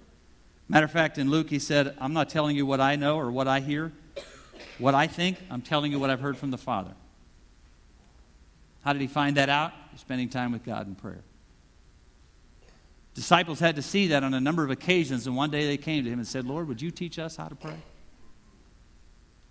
Matter 0.70 0.86
of 0.86 0.92
fact, 0.92 1.18
in 1.18 1.30
Luke, 1.30 1.50
he 1.50 1.60
said, 1.60 1.96
I'm 2.00 2.14
not 2.14 2.30
telling 2.30 2.56
you 2.56 2.66
what 2.66 2.80
I 2.80 2.96
know 2.96 3.18
or 3.18 3.30
what 3.30 3.48
I 3.48 3.60
hear, 3.60 3.92
what 4.78 4.96
I 4.96 5.08
think, 5.08 5.38
I'm 5.52 5.62
telling 5.62 5.92
you 5.92 6.00
what 6.00 6.10
I've 6.10 6.22
heard 6.22 6.38
from 6.38 6.52
the 6.52 6.58
Father. 6.58 6.92
How 8.84 8.94
did 8.94 9.02
he 9.02 9.08
find 9.08 9.38
that 9.38 9.50
out? 9.50 9.74
Spending 9.98 10.30
time 10.30 10.54
with 10.54 10.64
God 10.64 10.88
in 10.88 10.96
prayer. 10.96 11.22
Disciples 13.16 13.60
had 13.60 13.76
to 13.76 13.82
see 13.82 14.08
that 14.08 14.24
on 14.24 14.34
a 14.34 14.40
number 14.40 14.64
of 14.64 14.70
occasions, 14.70 15.28
and 15.28 15.36
one 15.36 15.50
day 15.50 15.66
they 15.66 15.78
came 15.78 16.04
to 16.04 16.10
him 16.10 16.20
and 16.20 16.28
said, 16.28 16.46
Lord, 16.46 16.68
would 16.68 16.82
you 16.82 16.92
teach 16.92 17.20
us 17.20 17.36
how 17.36 17.48
to 17.48 17.56
pray? 17.56 17.78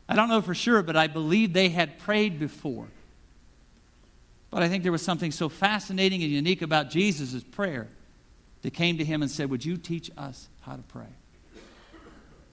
I 0.08 0.16
don't 0.16 0.28
know 0.28 0.40
for 0.40 0.54
sure, 0.54 0.82
but 0.82 0.96
I 0.96 1.06
believe 1.06 1.52
they 1.52 1.68
had 1.68 1.98
prayed 1.98 2.38
before. 2.38 2.88
But 4.50 4.62
I 4.62 4.68
think 4.68 4.82
there 4.82 4.92
was 4.92 5.02
something 5.02 5.30
so 5.30 5.48
fascinating 5.48 6.22
and 6.22 6.32
unique 6.32 6.62
about 6.62 6.88
Jesus' 6.88 7.42
prayer 7.42 7.88
that 8.62 8.72
came 8.72 8.98
to 8.98 9.04
him 9.04 9.20
and 9.20 9.30
said, 9.30 9.50
Would 9.50 9.64
you 9.64 9.76
teach 9.76 10.10
us 10.16 10.48
how 10.62 10.76
to 10.76 10.82
pray? 10.82 11.08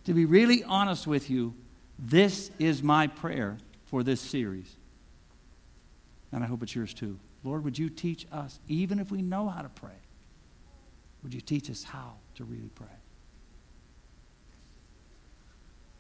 To 0.06 0.14
be 0.14 0.26
really 0.26 0.64
honest 0.64 1.08
with 1.08 1.30
you, 1.30 1.54
this 1.98 2.52
is 2.60 2.84
my 2.84 3.08
prayer 3.08 3.58
for 3.86 4.04
this 4.04 4.20
series. 4.20 4.76
And 6.32 6.44
I 6.44 6.48
hope 6.48 6.62
it's 6.64 6.76
yours 6.76 6.94
too. 6.94 7.18
Lord, 7.44 7.64
would 7.64 7.80
you 7.80 7.90
teach 7.90 8.28
us, 8.32 8.60
even 8.68 9.00
if 9.00 9.12
we 9.12 9.22
know 9.22 9.48
how 9.48 9.62
to 9.62 9.70
pray, 9.70 9.92
would 11.26 11.34
you 11.34 11.42
teach 11.42 11.72
us 11.72 11.84
how 11.84 12.14
to 12.36 12.44
really 12.44 12.70
pray? 12.76 12.86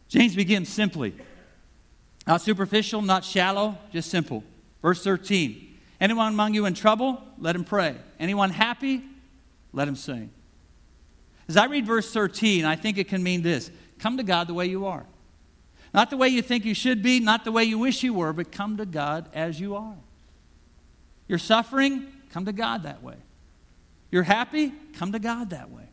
James 0.07 0.35
begins 0.35 0.69
simply. 0.69 1.15
Not 2.27 2.43
superficial, 2.43 3.01
not 3.01 3.25
shallow, 3.25 3.75
just 3.91 4.11
simple. 4.11 4.43
Verse 4.83 5.03
13 5.03 5.79
Anyone 5.99 6.33
among 6.33 6.53
you 6.53 6.67
in 6.67 6.75
trouble, 6.75 7.23
let 7.39 7.55
him 7.55 7.63
pray. 7.63 7.95
Anyone 8.19 8.51
happy, 8.51 9.01
let 9.73 9.87
him 9.87 9.95
sing. 9.95 10.29
As 11.47 11.57
I 11.57 11.65
read 11.65 11.87
verse 11.87 12.13
13, 12.13 12.63
I 12.63 12.75
think 12.75 12.99
it 12.99 13.07
can 13.07 13.23
mean 13.23 13.41
this 13.41 13.71
come 13.97 14.17
to 14.17 14.23
God 14.23 14.45
the 14.45 14.53
way 14.53 14.67
you 14.67 14.85
are. 14.85 15.07
Not 15.91 16.11
the 16.11 16.17
way 16.17 16.29
you 16.29 16.43
think 16.43 16.65
you 16.65 16.75
should 16.75 17.01
be, 17.01 17.19
not 17.19 17.45
the 17.45 17.51
way 17.51 17.63
you 17.63 17.79
wish 17.79 18.03
you 18.03 18.13
were, 18.13 18.31
but 18.31 18.51
come 18.51 18.77
to 18.77 18.85
God 18.85 19.27
as 19.33 19.59
you 19.59 19.75
are. 19.75 19.95
You're 21.27 21.39
suffering, 21.39 22.05
come 22.29 22.45
to 22.45 22.53
God 22.53 22.83
that 22.83 23.01
way. 23.01 23.15
You're 24.11 24.23
happy, 24.23 24.73
come 24.93 25.11
to 25.11 25.19
God 25.19 25.49
that 25.49 25.71
way. 25.71 25.83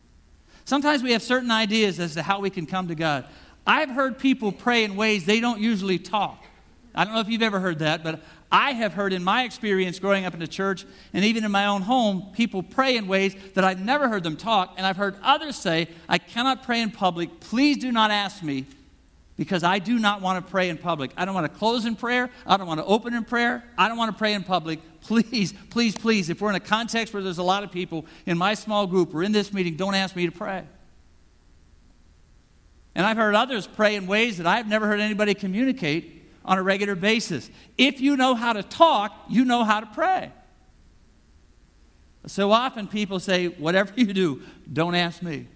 Sometimes 0.65 1.03
we 1.03 1.11
have 1.11 1.21
certain 1.21 1.51
ideas 1.51 1.99
as 1.99 2.13
to 2.13 2.23
how 2.23 2.39
we 2.39 2.49
can 2.49 2.65
come 2.65 2.87
to 2.87 2.95
God. 2.95 3.25
I've 3.65 3.89
heard 3.89 4.17
people 4.17 4.51
pray 4.51 4.83
in 4.83 4.95
ways 4.95 5.25
they 5.25 5.39
don't 5.39 5.59
usually 5.59 5.99
talk. 5.99 6.43
I 6.95 7.05
don't 7.05 7.13
know 7.13 7.19
if 7.19 7.29
you've 7.29 7.41
ever 7.41 7.59
heard 7.59 7.79
that, 7.79 8.03
but 8.03 8.21
I 8.51 8.73
have 8.73 8.93
heard 8.93 9.13
in 9.13 9.23
my 9.23 9.43
experience 9.45 9.97
growing 9.97 10.25
up 10.25 10.35
in 10.35 10.39
the 10.39 10.47
church 10.47 10.85
and 11.11 11.25
even 11.25 11.43
in 11.43 11.51
my 11.51 11.65
own 11.65 11.81
home, 11.81 12.29
people 12.33 12.61
pray 12.61 12.97
in 12.97 13.07
ways 13.07 13.35
that 13.55 13.63
I've 13.63 13.83
never 13.83 14.07
heard 14.07 14.23
them 14.23 14.37
talk. 14.37 14.75
And 14.77 14.85
I've 14.85 14.97
heard 14.97 15.15
others 15.23 15.55
say, 15.55 15.87
I 16.07 16.19
cannot 16.19 16.63
pray 16.63 16.81
in 16.81 16.91
public. 16.91 17.39
Please 17.39 17.77
do 17.77 17.91
not 17.91 18.11
ask 18.11 18.43
me 18.43 18.65
because 19.37 19.63
I 19.63 19.79
do 19.79 19.97
not 19.97 20.21
want 20.21 20.45
to 20.45 20.51
pray 20.51 20.69
in 20.69 20.77
public. 20.77 21.11
I 21.17 21.25
don't 21.25 21.33
want 21.33 21.51
to 21.51 21.57
close 21.57 21.85
in 21.85 21.95
prayer. 21.95 22.29
I 22.45 22.57
don't 22.57 22.67
want 22.67 22.79
to 22.79 22.85
open 22.85 23.15
in 23.15 23.25
prayer. 23.25 23.63
I 23.75 23.87
don't 23.87 23.97
want 23.97 24.11
to 24.11 24.17
pray 24.17 24.33
in 24.33 24.43
public. 24.43 24.79
Please, 25.03 25.53
please, 25.69 25.95
please, 25.95 26.29
if 26.29 26.41
we're 26.41 26.49
in 26.49 26.55
a 26.55 26.61
context 26.61 27.13
where 27.13 27.21
there's 27.21 27.37
a 27.37 27.43
lot 27.43 27.63
of 27.63 27.71
people 27.71 28.05
in 28.25 28.37
my 28.37 28.53
small 28.53 28.87
group 28.87 29.13
or 29.13 29.21
in 29.21 29.33
this 29.33 29.51
meeting, 29.51 29.75
don't 29.75 29.95
ask 29.95 30.15
me 30.15 30.25
to 30.25 30.31
pray. 30.31 30.63
And 32.95 33.05
I've 33.05 33.17
heard 33.17 33.35
others 33.35 33.67
pray 33.67 33.95
in 33.95 34.07
ways 34.07 34.37
that 34.37 34.47
I've 34.47 34.67
never 34.67 34.87
heard 34.87 35.01
anybody 35.01 35.33
communicate 35.33 36.23
on 36.45 36.57
a 36.57 36.63
regular 36.63 36.95
basis. 36.95 37.49
If 37.77 37.99
you 37.99 38.15
know 38.15 38.33
how 38.33 38.53
to 38.53 38.63
talk, 38.63 39.13
you 39.29 39.43
know 39.43 39.63
how 39.63 39.81
to 39.81 39.85
pray. 39.87 40.31
So 42.25 42.51
often 42.51 42.87
people 42.87 43.19
say, 43.19 43.47
whatever 43.47 43.91
you 43.95 44.13
do, 44.13 44.41
don't 44.71 44.95
ask 44.95 45.21
me. 45.21 45.47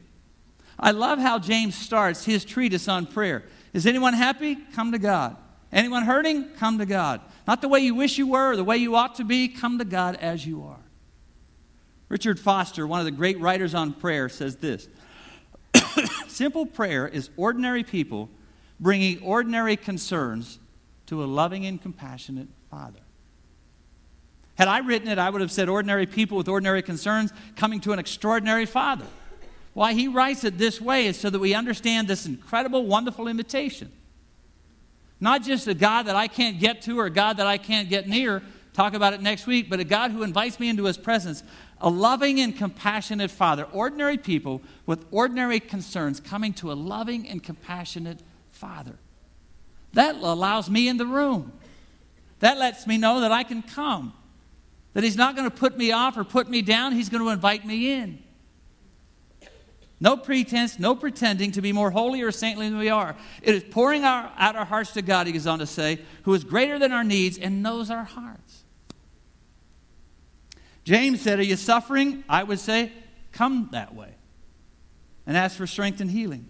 I 0.77 0.91
love 0.91 1.19
how 1.19 1.39
James 1.39 1.75
starts 1.75 2.25
his 2.25 2.43
treatise 2.43 2.87
on 2.87 3.05
prayer. 3.05 3.43
Is 3.73 3.87
anyone 3.87 4.13
happy? 4.13 4.57
Come 4.73 4.91
to 4.91 4.99
God. 4.99 5.37
Anyone 5.71 6.03
hurting? 6.03 6.49
Come 6.57 6.77
to 6.77 6.85
God. 6.85 7.21
Not 7.47 7.61
the 7.61 7.67
way 7.67 7.79
you 7.79 7.95
wish 7.95 8.17
you 8.17 8.27
were 8.27 8.51
or 8.51 8.55
the 8.55 8.63
way 8.63 8.77
you 8.77 8.95
ought 8.95 9.15
to 9.15 9.23
be, 9.23 9.47
come 9.47 9.79
to 9.79 9.85
God 9.85 10.15
as 10.15 10.45
you 10.45 10.63
are. 10.63 10.79
Richard 12.09 12.39
Foster, 12.39 12.87
one 12.87 12.99
of 12.99 13.05
the 13.05 13.11
great 13.11 13.39
writers 13.39 13.75
on 13.75 13.93
prayer, 13.93 14.29
says 14.29 14.57
this 14.57 14.87
Simple 16.27 16.65
prayer 16.65 17.07
is 17.07 17.29
ordinary 17.35 17.83
people 17.83 18.29
bringing 18.79 19.21
ordinary 19.21 19.75
concerns 19.75 20.59
to 21.07 21.23
a 21.23 21.25
loving 21.25 21.65
and 21.65 21.81
compassionate 21.81 22.47
Father. 22.69 22.99
Had 24.55 24.67
I 24.67 24.79
written 24.79 25.07
it, 25.07 25.17
I 25.17 25.29
would 25.29 25.41
have 25.41 25.51
said 25.51 25.69
ordinary 25.69 26.05
people 26.05 26.37
with 26.37 26.47
ordinary 26.47 26.81
concerns 26.81 27.31
coming 27.55 27.79
to 27.81 27.93
an 27.93 27.99
extraordinary 27.99 28.65
Father. 28.65 29.05
Why 29.73 29.93
he 29.93 30.07
writes 30.07 30.43
it 30.43 30.57
this 30.57 30.81
way 30.81 31.05
is 31.05 31.19
so 31.19 31.29
that 31.29 31.39
we 31.39 31.53
understand 31.53 32.07
this 32.07 32.25
incredible, 32.25 32.85
wonderful 32.85 33.27
invitation. 33.27 33.91
Not 35.19 35.43
just 35.43 35.67
a 35.67 35.73
God 35.73 36.03
that 36.03 36.15
I 36.15 36.27
can't 36.27 36.59
get 36.59 36.81
to 36.83 36.99
or 36.99 37.05
a 37.05 37.11
God 37.11 37.37
that 37.37 37.47
I 37.47 37.57
can't 37.57 37.89
get 37.89 38.07
near, 38.07 38.43
talk 38.73 38.93
about 38.93 39.13
it 39.13 39.21
next 39.21 39.47
week, 39.47 39.69
but 39.69 39.79
a 39.79 39.83
God 39.83 40.11
who 40.11 40.23
invites 40.23 40.59
me 40.59 40.69
into 40.69 40.85
his 40.85 40.97
presence. 40.97 41.43
A 41.81 41.89
loving 41.89 42.39
and 42.39 42.55
compassionate 42.55 43.31
Father. 43.31 43.63
Ordinary 43.65 44.17
people 44.17 44.61
with 44.85 45.05
ordinary 45.11 45.59
concerns 45.59 46.19
coming 46.19 46.53
to 46.53 46.71
a 46.71 46.73
loving 46.73 47.27
and 47.27 47.43
compassionate 47.43 48.19
Father. 48.51 48.97
That 49.93 50.15
allows 50.15 50.69
me 50.69 50.87
in 50.87 50.97
the 50.97 51.05
room. 51.05 51.53
That 52.39 52.57
lets 52.57 52.85
me 52.85 52.97
know 52.97 53.21
that 53.21 53.31
I 53.31 53.43
can 53.43 53.63
come. 53.63 54.13
That 54.93 55.03
He's 55.03 55.17
not 55.17 55.35
going 55.35 55.49
to 55.49 55.55
put 55.55 55.77
me 55.77 55.91
off 55.91 56.17
or 56.17 56.23
put 56.23 56.49
me 56.49 56.61
down, 56.61 56.93
He's 56.93 57.09
going 57.09 57.23
to 57.23 57.29
invite 57.29 57.65
me 57.65 57.91
in. 57.91 58.23
No 59.99 60.15
pretense, 60.15 60.77
no 60.77 60.95
pretending 60.95 61.51
to 61.53 61.61
be 61.61 61.71
more 61.71 61.89
holy 61.89 62.21
or 62.21 62.31
saintly 62.31 62.69
than 62.69 62.77
we 62.77 62.89
are. 62.89 63.15
It 63.41 63.55
is 63.55 63.63
pouring 63.63 64.03
our, 64.03 64.31
out 64.37 64.55
our 64.55 64.65
hearts 64.65 64.93
to 64.93 65.01
God, 65.01 65.25
he 65.25 65.33
goes 65.33 65.47
on 65.47 65.59
to 65.59 65.65
say, 65.65 65.99
who 66.23 66.33
is 66.35 66.43
greater 66.43 66.77
than 66.77 66.91
our 66.91 67.03
needs 67.03 67.37
and 67.39 67.63
knows 67.63 67.89
our 67.89 68.03
hearts. 68.03 68.63
James 70.83 71.19
said, 71.21 71.39
Are 71.39 71.43
you 71.43 71.57
suffering? 71.57 72.23
I 72.29 72.43
would 72.43 72.59
say, 72.59 72.91
Come 73.33 73.69
that 73.71 73.93
way 73.93 74.13
and 75.25 75.35
ask 75.35 75.57
for 75.57 75.67
strength 75.67 75.99
and 75.99 76.09
healing. 76.09 76.47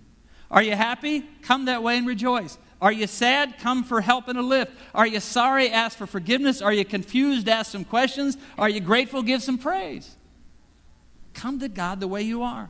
Are 0.51 0.61
you 0.61 0.75
happy? 0.75 1.25
Come 1.41 1.65
that 1.65 1.81
way 1.83 1.97
and 1.97 2.05
rejoice. 2.05 2.57
Are 2.79 2.91
you 2.91 3.07
sad? 3.07 3.57
Come 3.57 3.83
for 3.83 4.01
help 4.01 4.27
and 4.27 4.37
a 4.37 4.43
lift. 4.43 4.71
Are 4.93 5.07
you 5.07 5.19
sorry? 5.19 5.71
Ask 5.71 5.97
for 5.97 6.05
forgiveness. 6.05 6.61
Are 6.61 6.71
you 6.71 6.85
confused? 6.85 7.49
Ask 7.49 7.71
some 7.71 7.83
questions. 7.83 8.37
Are 8.57 8.69
you 8.69 8.79
grateful? 8.79 9.23
Give 9.23 9.41
some 9.41 9.57
praise. 9.57 10.15
Come 11.33 11.59
to 11.59 11.67
God 11.67 11.99
the 11.99 12.07
way 12.07 12.21
you 12.21 12.43
are. 12.43 12.69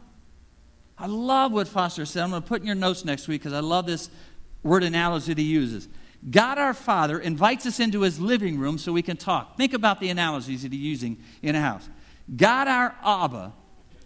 I 1.00 1.06
love 1.06 1.51
what 1.51 1.68
Foster 1.68 2.06
said. 2.06 2.24
I'm 2.24 2.32
going 2.32 2.42
to 2.42 2.48
put 2.48 2.62
in 2.62 2.68
your 2.68 2.75
notes 2.75 3.06
next 3.06 3.27
week 3.27 3.42
because 3.42 3.54
I 3.54 3.60
love 3.60 3.86
this 3.86 4.10
word 4.63 4.84
analogy 4.84 5.34
that 5.34 5.39
he 5.39 5.48
uses. 5.48 5.88
God 6.30 6.58
our 6.58 6.74
Father 6.74 7.20
invites 7.20 7.66
us 7.66 7.80
into 7.80 8.01
his 8.01 8.20
living 8.20 8.58
room 8.58 8.80
so 8.80 8.92
we 8.92 9.04
can 9.04 9.18
talk. 9.18 9.56
Think 9.58 9.74
about 9.74 10.00
the 10.00 10.10
analogies 10.10 10.63
that 10.63 10.72
he's 10.72 10.82
using 10.82 11.18
in 11.44 11.56
a 11.56 11.62
house. 11.62 11.88
God 12.36 12.68
our 12.68 12.96
Abba 13.04 13.54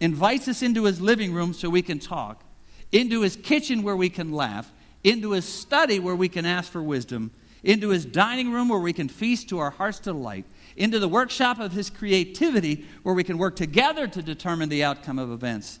invites 0.00 0.48
us 0.48 0.62
into 0.62 0.84
his 0.84 1.00
living 1.00 1.32
room 1.32 1.54
so 1.54 1.70
we 1.70 1.82
can 1.82 1.98
talk, 1.98 2.44
into 2.92 3.22
his 3.22 3.36
kitchen 3.36 3.82
where 3.82 3.96
we 3.96 4.10
can 4.10 4.32
laugh, 4.32 4.70
into 5.02 5.32
his 5.32 5.46
study 5.46 5.98
where 5.98 6.14
we 6.14 6.28
can 6.28 6.44
ask 6.44 6.70
for 6.70 6.82
wisdom, 6.82 7.30
into 7.64 7.88
his 7.88 8.04
dining 8.04 8.52
room 8.52 8.68
where 8.68 8.78
we 8.78 8.92
can 8.92 9.08
feast 9.08 9.48
to 9.48 9.58
our 9.58 9.70
heart's 9.70 9.98
delight, 9.98 10.44
into 10.76 10.98
the 10.98 11.08
workshop 11.08 11.58
of 11.58 11.72
his 11.72 11.88
creativity 11.88 12.84
where 13.02 13.14
we 13.14 13.24
can 13.24 13.38
work 13.38 13.56
together 13.56 14.06
to 14.06 14.22
determine 14.22 14.68
the 14.68 14.84
outcome 14.84 15.18
of 15.18 15.32
events 15.32 15.80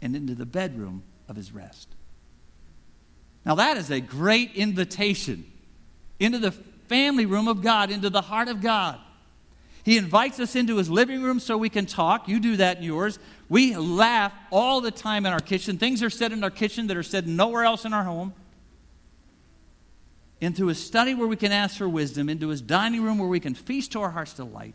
and 0.00 0.14
into 0.14 0.34
the 0.34 0.46
bedroom 0.46 1.02
of 1.28 1.36
his 1.36 1.52
rest. 1.52 1.88
Now, 3.44 3.54
that 3.56 3.76
is 3.76 3.90
a 3.90 4.00
great 4.00 4.54
invitation 4.54 5.44
into 6.18 6.38
the 6.38 6.52
family 6.52 7.26
room 7.26 7.48
of 7.48 7.62
God, 7.62 7.90
into 7.90 8.10
the 8.10 8.20
heart 8.20 8.48
of 8.48 8.60
God. 8.60 8.98
He 9.84 9.96
invites 9.96 10.38
us 10.40 10.54
into 10.54 10.76
his 10.76 10.90
living 10.90 11.22
room 11.22 11.40
so 11.40 11.56
we 11.56 11.70
can 11.70 11.86
talk. 11.86 12.28
You 12.28 12.40
do 12.40 12.56
that 12.56 12.78
in 12.78 12.82
yours. 12.82 13.18
We 13.48 13.74
laugh 13.74 14.32
all 14.50 14.80
the 14.80 14.90
time 14.90 15.24
in 15.24 15.32
our 15.32 15.40
kitchen. 15.40 15.78
Things 15.78 16.02
are 16.02 16.10
said 16.10 16.32
in 16.32 16.44
our 16.44 16.50
kitchen 16.50 16.88
that 16.88 16.96
are 16.96 17.02
said 17.02 17.26
nowhere 17.26 17.64
else 17.64 17.84
in 17.84 17.94
our 17.94 18.04
home. 18.04 18.34
Into 20.40 20.66
his 20.66 20.78
study 20.78 21.14
where 21.14 21.26
we 21.26 21.36
can 21.36 21.52
ask 21.52 21.78
for 21.78 21.88
wisdom, 21.88 22.28
into 22.28 22.48
his 22.48 22.60
dining 22.60 23.02
room 23.02 23.18
where 23.18 23.28
we 23.28 23.40
can 23.40 23.54
feast 23.54 23.92
to 23.92 24.00
our 24.00 24.10
heart's 24.10 24.34
delight, 24.34 24.74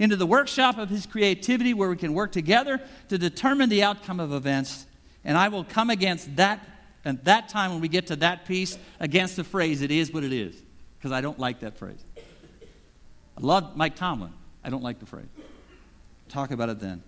into 0.00 0.16
the 0.16 0.26
workshop 0.26 0.78
of 0.78 0.88
his 0.88 1.06
creativity 1.06 1.74
where 1.74 1.90
we 1.90 1.96
can 1.96 2.14
work 2.14 2.32
together 2.32 2.80
to 3.10 3.18
determine 3.18 3.68
the 3.68 3.84
outcome 3.84 4.18
of 4.18 4.32
events. 4.32 4.86
And 5.24 5.36
I 5.36 5.48
will 5.48 5.62
come 5.62 5.90
against 5.90 6.36
that, 6.36 6.66
at 7.04 7.26
that 7.26 7.50
time 7.50 7.70
when 7.70 7.82
we 7.82 7.88
get 7.88 8.06
to 8.06 8.16
that 8.16 8.46
piece, 8.46 8.78
against 8.98 9.36
the 9.36 9.44
phrase, 9.44 9.82
it 9.82 9.90
is 9.90 10.10
what 10.10 10.24
it 10.24 10.32
is, 10.32 10.56
because 10.98 11.12
I 11.12 11.20
don't 11.20 11.38
like 11.38 11.60
that 11.60 11.76
phrase. 11.76 12.02
I 12.16 13.40
love 13.40 13.76
Mike 13.76 13.94
Tomlin. 13.94 14.32
I 14.64 14.70
don't 14.70 14.82
like 14.82 15.00
the 15.00 15.06
phrase. 15.06 15.28
Talk 16.30 16.50
about 16.50 16.70
it 16.70 16.80
then. 16.80 17.02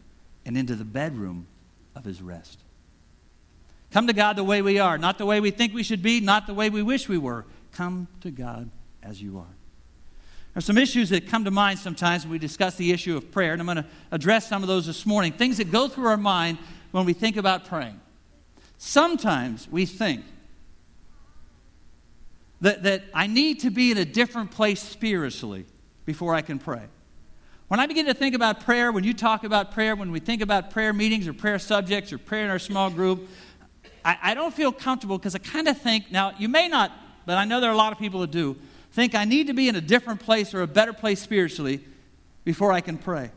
And 0.44 0.58
into 0.58 0.74
the 0.74 0.84
bedroom 0.84 1.46
of 1.96 2.04
his 2.04 2.20
rest. 2.20 2.58
Come 3.90 4.06
to 4.06 4.12
God 4.12 4.36
the 4.36 4.44
way 4.44 4.60
we 4.60 4.78
are, 4.78 4.98
not 4.98 5.16
the 5.16 5.26
way 5.26 5.40
we 5.40 5.50
think 5.50 5.72
we 5.72 5.82
should 5.82 6.02
be, 6.02 6.20
not 6.20 6.46
the 6.46 6.54
way 6.54 6.68
we 6.68 6.82
wish 6.82 7.08
we 7.08 7.18
were. 7.18 7.46
Come 7.72 8.08
to 8.20 8.30
God 8.30 8.70
as 9.02 9.22
you 9.22 9.38
are. 9.38 9.61
There 10.52 10.58
are 10.58 10.60
some 10.60 10.76
issues 10.76 11.08
that 11.10 11.26
come 11.26 11.44
to 11.44 11.50
mind 11.50 11.78
sometimes 11.78 12.24
when 12.24 12.32
we 12.32 12.38
discuss 12.38 12.74
the 12.74 12.92
issue 12.92 13.16
of 13.16 13.32
prayer, 13.32 13.52
and 13.52 13.60
I'm 13.60 13.66
going 13.66 13.78
to 13.78 13.86
address 14.10 14.48
some 14.48 14.62
of 14.62 14.68
those 14.68 14.86
this 14.86 15.06
morning. 15.06 15.32
Things 15.32 15.56
that 15.56 15.72
go 15.72 15.88
through 15.88 16.08
our 16.08 16.18
mind 16.18 16.58
when 16.90 17.06
we 17.06 17.14
think 17.14 17.38
about 17.38 17.64
praying. 17.64 17.98
Sometimes 18.76 19.66
we 19.70 19.86
think 19.86 20.24
that, 22.60 22.82
that 22.82 23.04
I 23.14 23.28
need 23.28 23.60
to 23.60 23.70
be 23.70 23.92
in 23.92 23.96
a 23.96 24.04
different 24.04 24.50
place 24.50 24.82
spiritually 24.82 25.64
before 26.04 26.34
I 26.34 26.42
can 26.42 26.58
pray. 26.58 26.82
When 27.68 27.80
I 27.80 27.86
begin 27.86 28.04
to 28.04 28.14
think 28.14 28.34
about 28.34 28.60
prayer, 28.60 28.92
when 28.92 29.04
you 29.04 29.14
talk 29.14 29.44
about 29.44 29.72
prayer, 29.72 29.96
when 29.96 30.12
we 30.12 30.20
think 30.20 30.42
about 30.42 30.70
prayer 30.70 30.92
meetings 30.92 31.26
or 31.26 31.32
prayer 31.32 31.58
subjects 31.58 32.12
or 32.12 32.18
prayer 32.18 32.44
in 32.44 32.50
our 32.50 32.58
small 32.58 32.90
group, 32.90 33.26
I, 34.04 34.18
I 34.22 34.34
don't 34.34 34.52
feel 34.52 34.70
comfortable 34.70 35.16
because 35.16 35.34
I 35.34 35.38
kind 35.38 35.66
of 35.66 35.78
think, 35.78 36.12
now, 36.12 36.34
you 36.38 36.48
may 36.48 36.68
not, 36.68 36.92
but 37.24 37.38
I 37.38 37.46
know 37.46 37.60
there 37.60 37.70
are 37.70 37.74
a 37.74 37.78
lot 37.78 37.92
of 37.92 37.98
people 37.98 38.20
that 38.20 38.30
do 38.30 38.58
think 38.92 39.14
I 39.14 39.24
need 39.24 39.46
to 39.48 39.54
be 39.54 39.68
in 39.68 39.76
a 39.76 39.80
different 39.80 40.20
place 40.20 40.54
or 40.54 40.62
a 40.62 40.66
better 40.66 40.92
place 40.92 41.20
spiritually 41.20 41.80
before 42.44 42.72
I 42.72 42.80
can 42.80 42.98
pray. 42.98 43.30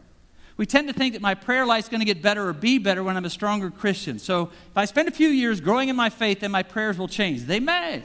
We 0.58 0.65
tend 0.65 0.88
to 0.88 0.94
think 0.94 1.13
that 1.13 1.22
my 1.22 1.36
prayer 1.36 1.65
life's 1.65 1.89
going 1.89 2.00
to 2.00 2.06
get 2.06 2.22
better 2.22 2.48
or 2.48 2.54
be 2.54 2.78
better 2.78 3.04
when 3.04 3.18
I'm 3.18 3.26
a 3.26 3.30
stronger 3.30 3.70
Christian. 3.70 4.20
So 4.20 4.44
if 4.44 4.78
I 4.78 4.86
spend 4.86 5.08
a 5.08 5.12
few 5.12 5.28
years 5.28 5.60
growing 5.60 5.89
in 5.89 5.96
my 5.96 6.10
faith, 6.10 6.41
then 6.41 6.52
my 6.52 6.63
prayers 6.63 6.98
will 6.98 7.10
change. 7.10 7.44
They 7.44 7.60
may. 7.60 8.04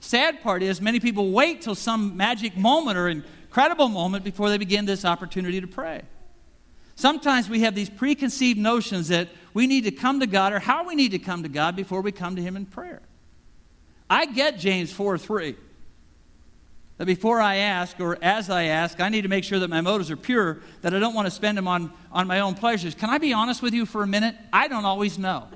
Sad 0.00 0.42
part 0.42 0.62
is, 0.62 0.80
many 0.80 1.00
people 1.00 1.32
wait 1.32 1.62
till 1.62 1.74
some 1.74 2.16
magic 2.16 2.56
moment 2.56 2.98
or 2.98 3.08
incredible 3.08 3.88
moment 3.88 4.22
before 4.22 4.50
they 4.50 4.58
begin 4.58 4.84
this 4.84 5.04
opportunity 5.04 5.60
to 5.60 5.66
pray. 5.66 6.02
Sometimes 6.94 7.48
we 7.48 7.60
have 7.60 7.74
these 7.74 7.88
preconceived 7.88 8.58
notions 8.58 9.08
that 9.08 9.28
we 9.54 9.66
need 9.66 9.84
to 9.84 9.90
come 9.90 10.20
to 10.20 10.26
God 10.26 10.52
or 10.52 10.58
how 10.58 10.84
we 10.84 10.94
need 10.94 11.12
to 11.12 11.18
come 11.18 11.42
to 11.42 11.48
God 11.48 11.74
before 11.74 12.00
we 12.00 12.12
come 12.12 12.36
to 12.36 12.42
Him 12.42 12.56
in 12.56 12.66
prayer. 12.66 13.00
I 14.10 14.26
get 14.26 14.58
James 14.58 14.92
4 14.92 15.16
3 15.16 15.56
that 16.98 17.06
before 17.06 17.40
I 17.40 17.56
ask 17.56 17.98
or 18.00 18.18
as 18.22 18.50
I 18.50 18.64
ask, 18.64 19.00
I 19.00 19.08
need 19.08 19.22
to 19.22 19.28
make 19.28 19.44
sure 19.44 19.60
that 19.60 19.70
my 19.70 19.80
motives 19.80 20.10
are 20.10 20.16
pure, 20.16 20.58
that 20.82 20.92
I 20.92 20.98
don't 20.98 21.14
want 21.14 21.26
to 21.26 21.30
spend 21.30 21.56
them 21.56 21.68
on, 21.68 21.92
on 22.12 22.26
my 22.26 22.40
own 22.40 22.54
pleasures. 22.54 22.94
Can 22.94 23.08
I 23.08 23.18
be 23.18 23.32
honest 23.32 23.62
with 23.62 23.72
you 23.72 23.86
for 23.86 24.02
a 24.02 24.06
minute? 24.06 24.34
I 24.52 24.68
don't 24.68 24.84
always 24.84 25.16
know. 25.16 25.46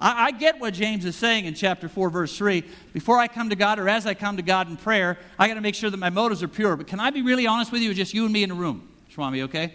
I, 0.00 0.26
I 0.26 0.30
get 0.32 0.60
what 0.60 0.74
James 0.74 1.04
is 1.04 1.14
saying 1.14 1.44
in 1.44 1.54
chapter 1.54 1.88
4, 1.88 2.10
verse 2.10 2.36
3. 2.36 2.64
Before 2.92 3.18
I 3.18 3.28
come 3.28 3.50
to 3.50 3.56
God 3.56 3.78
or 3.78 3.88
as 3.88 4.04
I 4.04 4.14
come 4.14 4.36
to 4.36 4.42
God 4.42 4.68
in 4.68 4.76
prayer, 4.76 5.16
I 5.38 5.46
got 5.46 5.54
to 5.54 5.60
make 5.60 5.76
sure 5.76 5.88
that 5.88 5.96
my 5.96 6.10
motives 6.10 6.42
are 6.42 6.48
pure. 6.48 6.76
But 6.76 6.88
can 6.88 6.98
I 6.98 7.10
be 7.10 7.22
really 7.22 7.46
honest 7.46 7.70
with 7.70 7.82
you, 7.82 7.94
just 7.94 8.14
you 8.14 8.24
and 8.24 8.32
me 8.32 8.42
in 8.42 8.50
a 8.50 8.54
room, 8.54 8.88
Swami, 9.10 9.42
okay? 9.42 9.74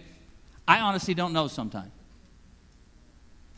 I 0.68 0.82
honestly 0.82 1.14
don't 1.14 1.32
know 1.32 1.48
sometimes. 1.48 1.92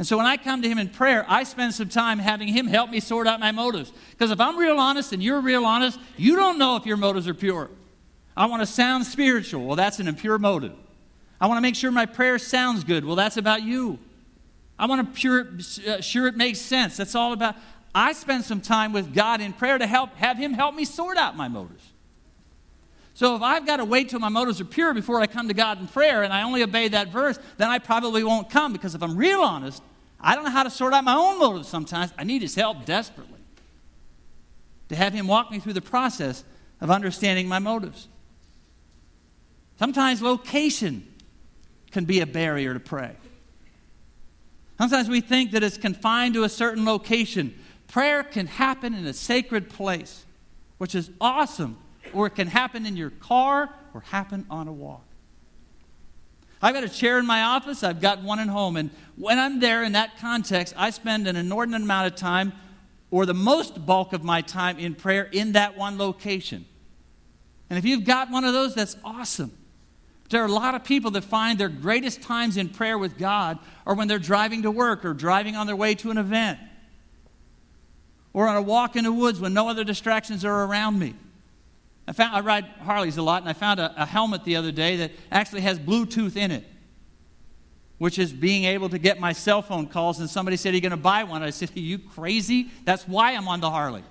And 0.03 0.07
so 0.09 0.17
when 0.17 0.25
I 0.25 0.35
come 0.35 0.61
to 0.61 0.67
Him 0.67 0.79
in 0.79 0.89
prayer, 0.89 1.25
I 1.29 1.43
spend 1.45 1.73
some 1.73 1.87
time 1.87 2.19
having 2.19 2.49
Him 2.49 2.67
help 2.67 2.89
me 2.89 2.99
sort 2.99 3.25
out 3.25 3.39
my 3.39 3.53
motives. 3.53 3.93
Because 4.11 4.31
if 4.31 4.41
I'm 4.41 4.57
real 4.57 4.77
honest 4.77 5.13
and 5.13 5.23
you're 5.23 5.39
real 5.39 5.63
honest, 5.63 5.97
you 6.17 6.35
don't 6.35 6.57
know 6.57 6.75
if 6.75 6.85
your 6.85 6.97
motives 6.97 7.25
are 7.25 7.33
pure. 7.33 7.69
I 8.35 8.47
want 8.47 8.61
to 8.61 8.65
sound 8.65 9.05
spiritual. 9.05 9.65
Well, 9.65 9.77
that's 9.77 9.99
an 9.99 10.09
impure 10.09 10.37
motive. 10.37 10.73
I 11.39 11.47
want 11.47 11.55
to 11.55 11.61
make 11.61 11.75
sure 11.75 11.89
my 11.89 12.05
prayer 12.05 12.37
sounds 12.37 12.83
good. 12.83 13.05
Well, 13.05 13.15
that's 13.15 13.37
about 13.37 13.63
you. 13.63 13.97
I 14.77 14.87
want 14.87 15.07
to 15.07 15.17
pure, 15.17 15.47
uh, 15.87 16.01
sure 16.01 16.27
it 16.27 16.35
makes 16.35 16.59
sense. 16.59 16.97
That's 16.97 17.15
all 17.15 17.31
about. 17.31 17.55
I 17.95 18.11
spend 18.11 18.43
some 18.43 18.59
time 18.59 18.91
with 18.91 19.13
God 19.13 19.39
in 19.39 19.53
prayer 19.53 19.77
to 19.77 19.87
help 19.87 20.13
have 20.15 20.37
Him 20.37 20.51
help 20.51 20.75
me 20.75 20.83
sort 20.83 21.15
out 21.15 21.37
my 21.37 21.47
motives. 21.47 21.93
So 23.13 23.37
if 23.37 23.41
I've 23.41 23.65
got 23.65 23.77
to 23.77 23.85
wait 23.85 24.09
till 24.09 24.19
my 24.19 24.27
motives 24.27 24.59
are 24.59 24.65
pure 24.65 24.93
before 24.93 25.21
I 25.21 25.27
come 25.27 25.47
to 25.47 25.53
God 25.53 25.79
in 25.79 25.87
prayer 25.87 26.23
and 26.23 26.33
I 26.33 26.43
only 26.43 26.61
obey 26.61 26.89
that 26.89 27.07
verse, 27.07 27.39
then 27.55 27.69
I 27.69 27.79
probably 27.79 28.25
won't 28.25 28.49
come 28.49 28.73
because 28.73 28.95
if 28.95 29.01
I'm 29.01 29.15
real 29.15 29.39
honest, 29.39 29.81
I 30.23 30.35
don't 30.35 30.45
know 30.45 30.51
how 30.51 30.63
to 30.63 30.69
sort 30.69 30.93
out 30.93 31.03
my 31.03 31.15
own 31.15 31.37
motives 31.37 31.67
sometimes. 31.67 32.13
I 32.17 32.23
need 32.23 32.41
his 32.41 32.55
help 32.55 32.85
desperately. 32.85 33.39
to 34.89 34.95
have 34.95 35.13
Him 35.13 35.27
walk 35.27 35.51
me 35.51 35.59
through 35.59 35.73
the 35.73 35.81
process 35.81 36.43
of 36.79 36.89
understanding 36.89 37.47
my 37.47 37.59
motives. 37.59 38.07
Sometimes 39.77 40.21
location 40.21 41.05
can 41.91 42.05
be 42.05 42.21
a 42.21 42.25
barrier 42.25 42.73
to 42.73 42.79
pray. 42.79 43.15
Sometimes 44.77 45.09
we 45.09 45.21
think 45.21 45.51
that 45.51 45.63
it's 45.63 45.77
confined 45.77 46.33
to 46.35 46.43
a 46.43 46.49
certain 46.49 46.85
location. 46.85 47.57
Prayer 47.87 48.23
can 48.23 48.47
happen 48.47 48.93
in 48.93 49.05
a 49.05 49.13
sacred 49.13 49.69
place, 49.69 50.25
which 50.77 50.95
is 50.95 51.09
awesome, 51.19 51.77
or 52.13 52.27
it 52.27 52.35
can 52.35 52.47
happen 52.47 52.85
in 52.85 52.95
your 52.97 53.09
car 53.09 53.73
or 53.93 54.01
happen 54.01 54.45
on 54.49 54.67
a 54.67 54.73
walk. 54.73 55.05
I've 56.63 56.73
got 56.73 56.85
a 56.85 56.89
chair 56.89 57.19
in 57.19 57.25
my 57.25 57.43
office, 57.43 57.83
I've 57.83 57.99
got 57.99 58.23
one 58.23 58.39
at 58.39 58.47
home, 58.47 58.77
and 58.77 58.89
when 59.17 59.37
I'm 59.37 59.59
there 59.59 59.83
in 59.83 59.91
that 59.91 60.17
context, 60.17 60.73
I 60.77 60.91
spend 60.91 61.27
an 61.27 61.35
inordinate 61.35 61.81
amount 61.81 62.07
of 62.07 62.17
time, 62.17 62.53
or 63.11 63.25
the 63.25 63.33
most 63.33 63.85
bulk 63.85 64.13
of 64.13 64.23
my 64.23 64.39
time 64.39 64.79
in 64.79 64.95
prayer, 64.95 65.27
in 65.29 65.51
that 65.51 65.77
one 65.77 65.97
location. 65.97 66.63
And 67.69 67.77
if 67.77 67.83
you've 67.83 68.05
got 68.05 68.31
one 68.31 68.45
of 68.45 68.53
those, 68.53 68.75
that's 68.75 68.95
awesome. 69.03 69.51
There 70.29 70.41
are 70.41 70.47
a 70.47 70.51
lot 70.51 70.73
of 70.73 70.85
people 70.85 71.11
that 71.11 71.25
find 71.25 71.59
their 71.59 71.67
greatest 71.67 72.21
times 72.21 72.55
in 72.55 72.69
prayer 72.69 72.97
with 72.97 73.17
God 73.17 73.59
are 73.85 73.93
when 73.93 74.07
they're 74.07 74.17
driving 74.17 74.61
to 74.61 74.71
work 74.71 75.03
or 75.03 75.13
driving 75.13 75.57
on 75.57 75.67
their 75.67 75.75
way 75.75 75.95
to 75.95 76.11
an 76.11 76.17
event 76.17 76.59
or 78.31 78.47
on 78.47 78.55
a 78.55 78.61
walk 78.61 78.95
in 78.95 79.03
the 79.03 79.11
woods 79.11 79.41
when 79.41 79.53
no 79.53 79.67
other 79.67 79.83
distractions 79.83 80.45
are 80.45 80.63
around 80.63 80.97
me. 80.97 81.13
I, 82.07 82.11
found, 82.11 82.35
I 82.35 82.41
ride 82.41 82.65
Harleys 82.81 83.17
a 83.17 83.21
lot, 83.21 83.41
and 83.41 83.49
I 83.49 83.53
found 83.53 83.79
a, 83.79 83.93
a 84.01 84.05
helmet 84.05 84.43
the 84.43 84.55
other 84.55 84.71
day 84.71 84.97
that 84.97 85.11
actually 85.31 85.61
has 85.61 85.79
Bluetooth 85.79 86.35
in 86.35 86.51
it, 86.51 86.65
which 87.97 88.19
is 88.19 88.33
being 88.33 88.65
able 88.65 88.89
to 88.89 88.97
get 88.97 89.19
my 89.19 89.31
cell 89.31 89.61
phone 89.61 89.87
calls. 89.87 90.19
And 90.19 90.29
somebody 90.29 90.57
said, 90.57 90.73
Are 90.73 90.75
you 90.75 90.81
going 90.81 90.91
to 90.91 90.97
buy 90.97 91.23
one? 91.23 91.43
I 91.43 91.49
said, 91.51 91.71
Are 91.75 91.79
you 91.79 91.99
crazy? 91.99 92.69
That's 92.83 93.07
why 93.07 93.33
I'm 93.33 93.47
on 93.47 93.61
the 93.61 93.69
Harley. 93.69 94.03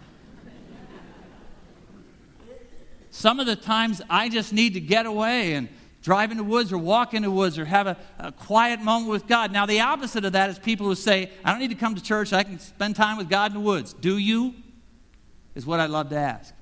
Some 3.10 3.40
of 3.40 3.46
the 3.46 3.56
times 3.56 4.00
I 4.08 4.30
just 4.30 4.54
need 4.54 4.72
to 4.72 4.80
get 4.80 5.04
away 5.04 5.52
and 5.52 5.68
drive 6.00 6.30
in 6.30 6.38
the 6.38 6.44
woods 6.44 6.72
or 6.72 6.78
walk 6.78 7.12
in 7.12 7.22
the 7.22 7.30
woods 7.30 7.58
or 7.58 7.66
have 7.66 7.86
a, 7.86 7.98
a, 8.18 8.32
quiet 8.32 8.80
moment 8.80 9.10
with 9.10 9.26
God. 9.26 9.52
Now, 9.52 9.66
the 9.66 9.80
opposite 9.80 10.24
of 10.24 10.32
that 10.32 10.48
is 10.48 10.58
people 10.58 10.86
who 10.86 10.94
say, 10.94 11.30
I 11.44 11.50
don't 11.50 11.60
need 11.60 11.68
to 11.68 11.76
come 11.76 11.94
to 11.94 12.02
church, 12.02 12.32
I 12.32 12.42
can 12.42 12.58
spend 12.58 12.96
time 12.96 13.18
with 13.18 13.28
God 13.28 13.52
in 13.52 13.58
the 13.58 13.64
woods. 13.64 13.92
Do 13.92 14.16
you? 14.16 14.54
Is 15.54 15.66
what 15.66 15.78
I'd 15.78 15.90
love 15.90 16.08
to 16.08 16.16
ask 16.16 16.54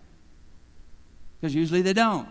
because 1.40 1.54
usually 1.54 1.82
they 1.82 1.92
don't. 1.92 2.28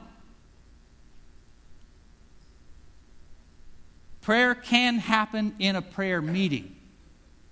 Prayer 4.21 4.53
can 4.53 4.99
happen 4.99 5.55
in 5.59 5.75
a 5.75 5.81
prayer 5.81 6.21
meeting. 6.21 6.75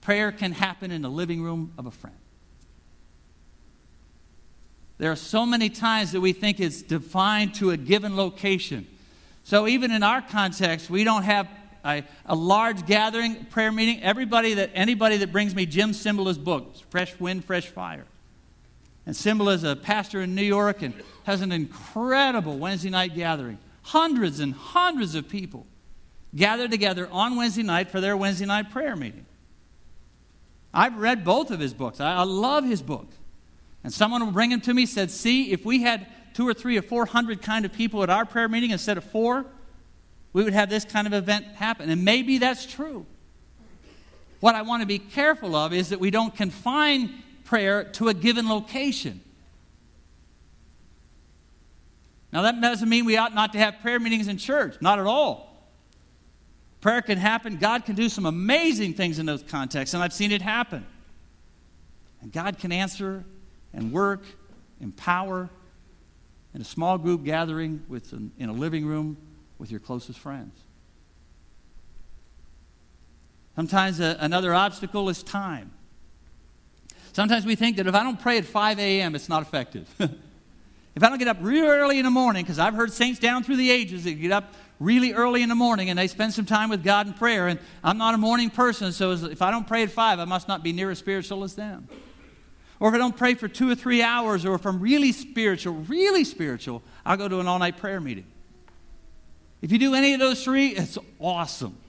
Prayer 0.01 0.31
can 0.31 0.51
happen 0.51 0.91
in 0.91 1.01
the 1.01 1.09
living 1.09 1.41
room 1.41 1.73
of 1.77 1.85
a 1.85 1.91
friend. 1.91 2.15
There 4.99 5.11
are 5.11 5.15
so 5.15 5.45
many 5.45 5.69
times 5.69 6.11
that 6.11 6.21
we 6.21 6.33
think 6.33 6.59
it's 6.59 6.81
defined 6.81 7.55
to 7.55 7.71
a 7.71 7.77
given 7.77 8.15
location. 8.15 8.87
So 9.43 9.67
even 9.67 9.91
in 9.91 10.03
our 10.03 10.21
context, 10.21 10.89
we 10.89 11.03
don't 11.03 11.23
have 11.23 11.47
a, 11.85 12.03
a 12.25 12.35
large 12.35 12.85
gathering 12.85 13.45
prayer 13.45 13.71
meeting. 13.71 14.03
Everybody 14.03 14.55
that 14.55 14.71
anybody 14.73 15.17
that 15.17 15.31
brings 15.31 15.55
me 15.55 15.65
Jim 15.65 15.91
Cymbala's 15.91 16.37
book, 16.37 16.75
Fresh 16.89 17.19
Wind, 17.19 17.45
Fresh 17.45 17.67
Fire. 17.67 18.05
And 19.07 19.15
Cymbala 19.15 19.55
is 19.55 19.63
a 19.63 19.77
pastor 19.77 20.21
in 20.21 20.35
New 20.35 20.43
York 20.43 20.81
and 20.81 20.93
has 21.23 21.39
an 21.39 21.53
incredible 21.53 22.57
Wednesday 22.57 22.89
night 22.89 23.15
gathering. 23.15 23.57
Hundreds 23.83 24.41
and 24.41 24.53
hundreds 24.53 25.15
of 25.15 25.29
people 25.29 25.65
gather 26.35 26.67
together 26.67 27.07
on 27.09 27.37
Wednesday 27.37 27.63
night 27.63 27.89
for 27.89 28.01
their 28.01 28.17
Wednesday 28.17 28.45
night 28.45 28.69
prayer 28.69 28.97
meeting. 28.97 29.25
I've 30.73 30.97
read 30.97 31.23
both 31.23 31.51
of 31.51 31.61
his 31.61 31.73
books. 31.73 32.01
I, 32.01 32.15
I 32.15 32.23
love 32.23 32.65
his 32.65 32.81
books. 32.81 33.15
And 33.81 33.93
someone 33.93 34.25
will 34.25 34.33
bring 34.33 34.51
him 34.51 34.59
to 34.61 34.73
me 34.73 34.85
said, 34.85 35.09
"See, 35.09 35.53
if 35.53 35.63
we 35.63 35.83
had 35.83 36.05
two 36.33 36.45
or 36.45 36.53
three 36.53 36.77
or 36.77 36.81
four 36.81 37.05
hundred 37.05 37.41
kind 37.41 37.63
of 37.63 37.71
people 37.71 38.03
at 38.03 38.09
our 38.09 38.25
prayer 38.25 38.49
meeting 38.49 38.71
instead 38.71 38.97
of 38.97 39.05
four, 39.05 39.45
we 40.33 40.43
would 40.43 40.51
have 40.51 40.69
this 40.69 40.83
kind 40.83 41.07
of 41.07 41.13
event 41.13 41.45
happen." 41.55 41.89
And 41.89 42.03
maybe 42.03 42.39
that's 42.39 42.65
true. 42.65 43.05
What 44.41 44.53
I 44.53 44.63
want 44.63 44.81
to 44.81 44.85
be 44.85 44.99
careful 44.99 45.55
of 45.55 45.71
is 45.71 45.89
that 45.89 46.01
we 46.01 46.11
don't 46.11 46.35
confine 46.35 47.23
prayer 47.47 47.85
to 47.85 48.09
a 48.09 48.13
given 48.13 48.47
location. 48.47 49.21
Now, 52.33 52.41
that 52.41 52.59
doesn't 52.59 52.89
mean 52.89 53.05
we 53.05 53.15
ought 53.15 53.33
not 53.33 53.53
to 53.53 53.59
have 53.59 53.79
prayer 53.81 53.99
meetings 53.99 54.27
in 54.27 54.37
church. 54.37 54.75
Not 54.81 54.99
at 54.99 55.05
all. 55.05 55.65
Prayer 56.81 57.01
can 57.01 57.17
happen. 57.17 57.55
God 57.55 57.85
can 57.85 57.95
do 57.95 58.09
some 58.09 58.25
amazing 58.25 58.93
things 58.93 59.17
in 59.17 59.25
those 59.25 59.43
contexts, 59.43 59.93
and 59.93 60.03
I've 60.03 60.13
seen 60.13 60.31
it 60.31 60.41
happen. 60.41 60.85
And 62.21 62.31
God 62.31 62.59
can 62.59 62.73
answer 62.73 63.23
and 63.73 63.93
work, 63.93 64.23
empower 64.81 65.49
in 66.53 66.61
a 66.61 66.65
small 66.65 66.97
group 66.97 67.23
gathering 67.23 67.81
with, 67.87 68.11
in 68.13 68.49
a 68.49 68.53
living 68.53 68.85
room 68.85 69.15
with 69.57 69.71
your 69.71 69.79
closest 69.79 70.19
friends. 70.19 70.53
Sometimes 73.55 74.01
a, 74.01 74.17
another 74.19 74.53
obstacle 74.53 75.07
is 75.07 75.23
time. 75.23 75.71
Sometimes 77.17 77.47
we 77.47 77.55
think 77.55 77.77
that 77.77 77.87
if 77.87 77.95
I 77.95 78.03
don't 78.03 78.21
pray 78.21 78.37
at 78.37 78.45
5 78.45 78.77
a.m., 78.77 79.15
it's 79.15 79.27
not 79.27 79.41
effective. 79.41 79.89
if 79.99 81.03
I 81.03 81.09
don't 81.09 81.17
get 81.17 81.27
up 81.27 81.37
real 81.41 81.65
early 81.65 81.97
in 81.97 82.05
the 82.05 82.11
morning, 82.11 82.43
because 82.43 82.59
I've 82.59 82.75
heard 82.75 82.93
saints 82.93 83.19
down 83.19 83.43
through 83.43 83.55
the 83.55 83.71
ages 83.71 84.03
that 84.03 84.21
get 84.21 84.31
up 84.31 84.53
really 84.79 85.13
early 85.13 85.41
in 85.41 85.49
the 85.49 85.55
morning 85.55 85.89
and 85.89 85.97
they 85.97 86.05
spend 86.05 86.35
some 86.35 86.45
time 86.45 86.69
with 86.69 86.83
God 86.83 87.07
in 87.07 87.13
prayer, 87.13 87.47
and 87.47 87.59
I'm 87.83 87.97
not 87.97 88.13
a 88.13 88.19
morning 88.19 88.51
person, 88.51 88.91
so 88.91 89.13
if 89.13 89.41
I 89.41 89.49
don't 89.49 89.65
pray 89.65 89.81
at 89.81 89.89
5, 89.89 90.19
I 90.19 90.25
must 90.25 90.47
not 90.47 90.61
be 90.61 90.73
near 90.73 90.91
as 90.91 90.99
spiritual 90.99 91.43
as 91.43 91.55
them. 91.55 91.89
Or 92.79 92.89
if 92.89 92.93
I 92.93 92.99
don't 92.99 93.17
pray 93.17 93.33
for 93.33 93.47
two 93.47 93.67
or 93.67 93.73
three 93.73 94.03
hours, 94.03 94.45
or 94.45 94.53
if 94.53 94.67
I'm 94.67 94.79
really 94.79 95.11
spiritual, 95.11 95.73
really 95.73 96.23
spiritual, 96.23 96.83
I'll 97.03 97.17
go 97.17 97.27
to 97.27 97.39
an 97.39 97.47
all 97.47 97.57
night 97.57 97.77
prayer 97.77 97.99
meeting. 97.99 98.27
If 99.63 99.71
you 99.71 99.79
do 99.79 99.95
any 99.95 100.13
of 100.13 100.19
those 100.19 100.43
three, 100.43 100.67
it's 100.67 100.99
awesome. 101.17 101.79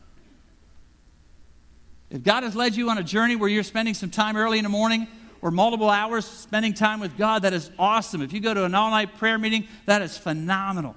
If 2.08 2.22
God 2.22 2.44
has 2.44 2.56
led 2.56 2.74
you 2.74 2.88
on 2.88 2.96
a 2.96 3.02
journey 3.02 3.36
where 3.36 3.50
you're 3.50 3.62
spending 3.62 3.92
some 3.92 4.08
time 4.08 4.34
early 4.34 4.56
in 4.56 4.64
the 4.64 4.70
morning 4.70 5.06
or 5.40 5.50
multiple 5.50 5.88
hours 5.88 6.24
spending 6.24 6.74
time 6.74 7.00
with 7.00 7.16
God, 7.16 7.42
that 7.42 7.52
is 7.52 7.70
awesome. 7.78 8.22
If 8.22 8.32
you 8.32 8.40
go 8.40 8.54
to 8.54 8.64
an 8.64 8.74
all 8.74 8.90
night 8.90 9.16
prayer 9.16 9.38
meeting, 9.38 9.68
that 9.86 10.02
is 10.02 10.16
phenomenal. 10.18 10.96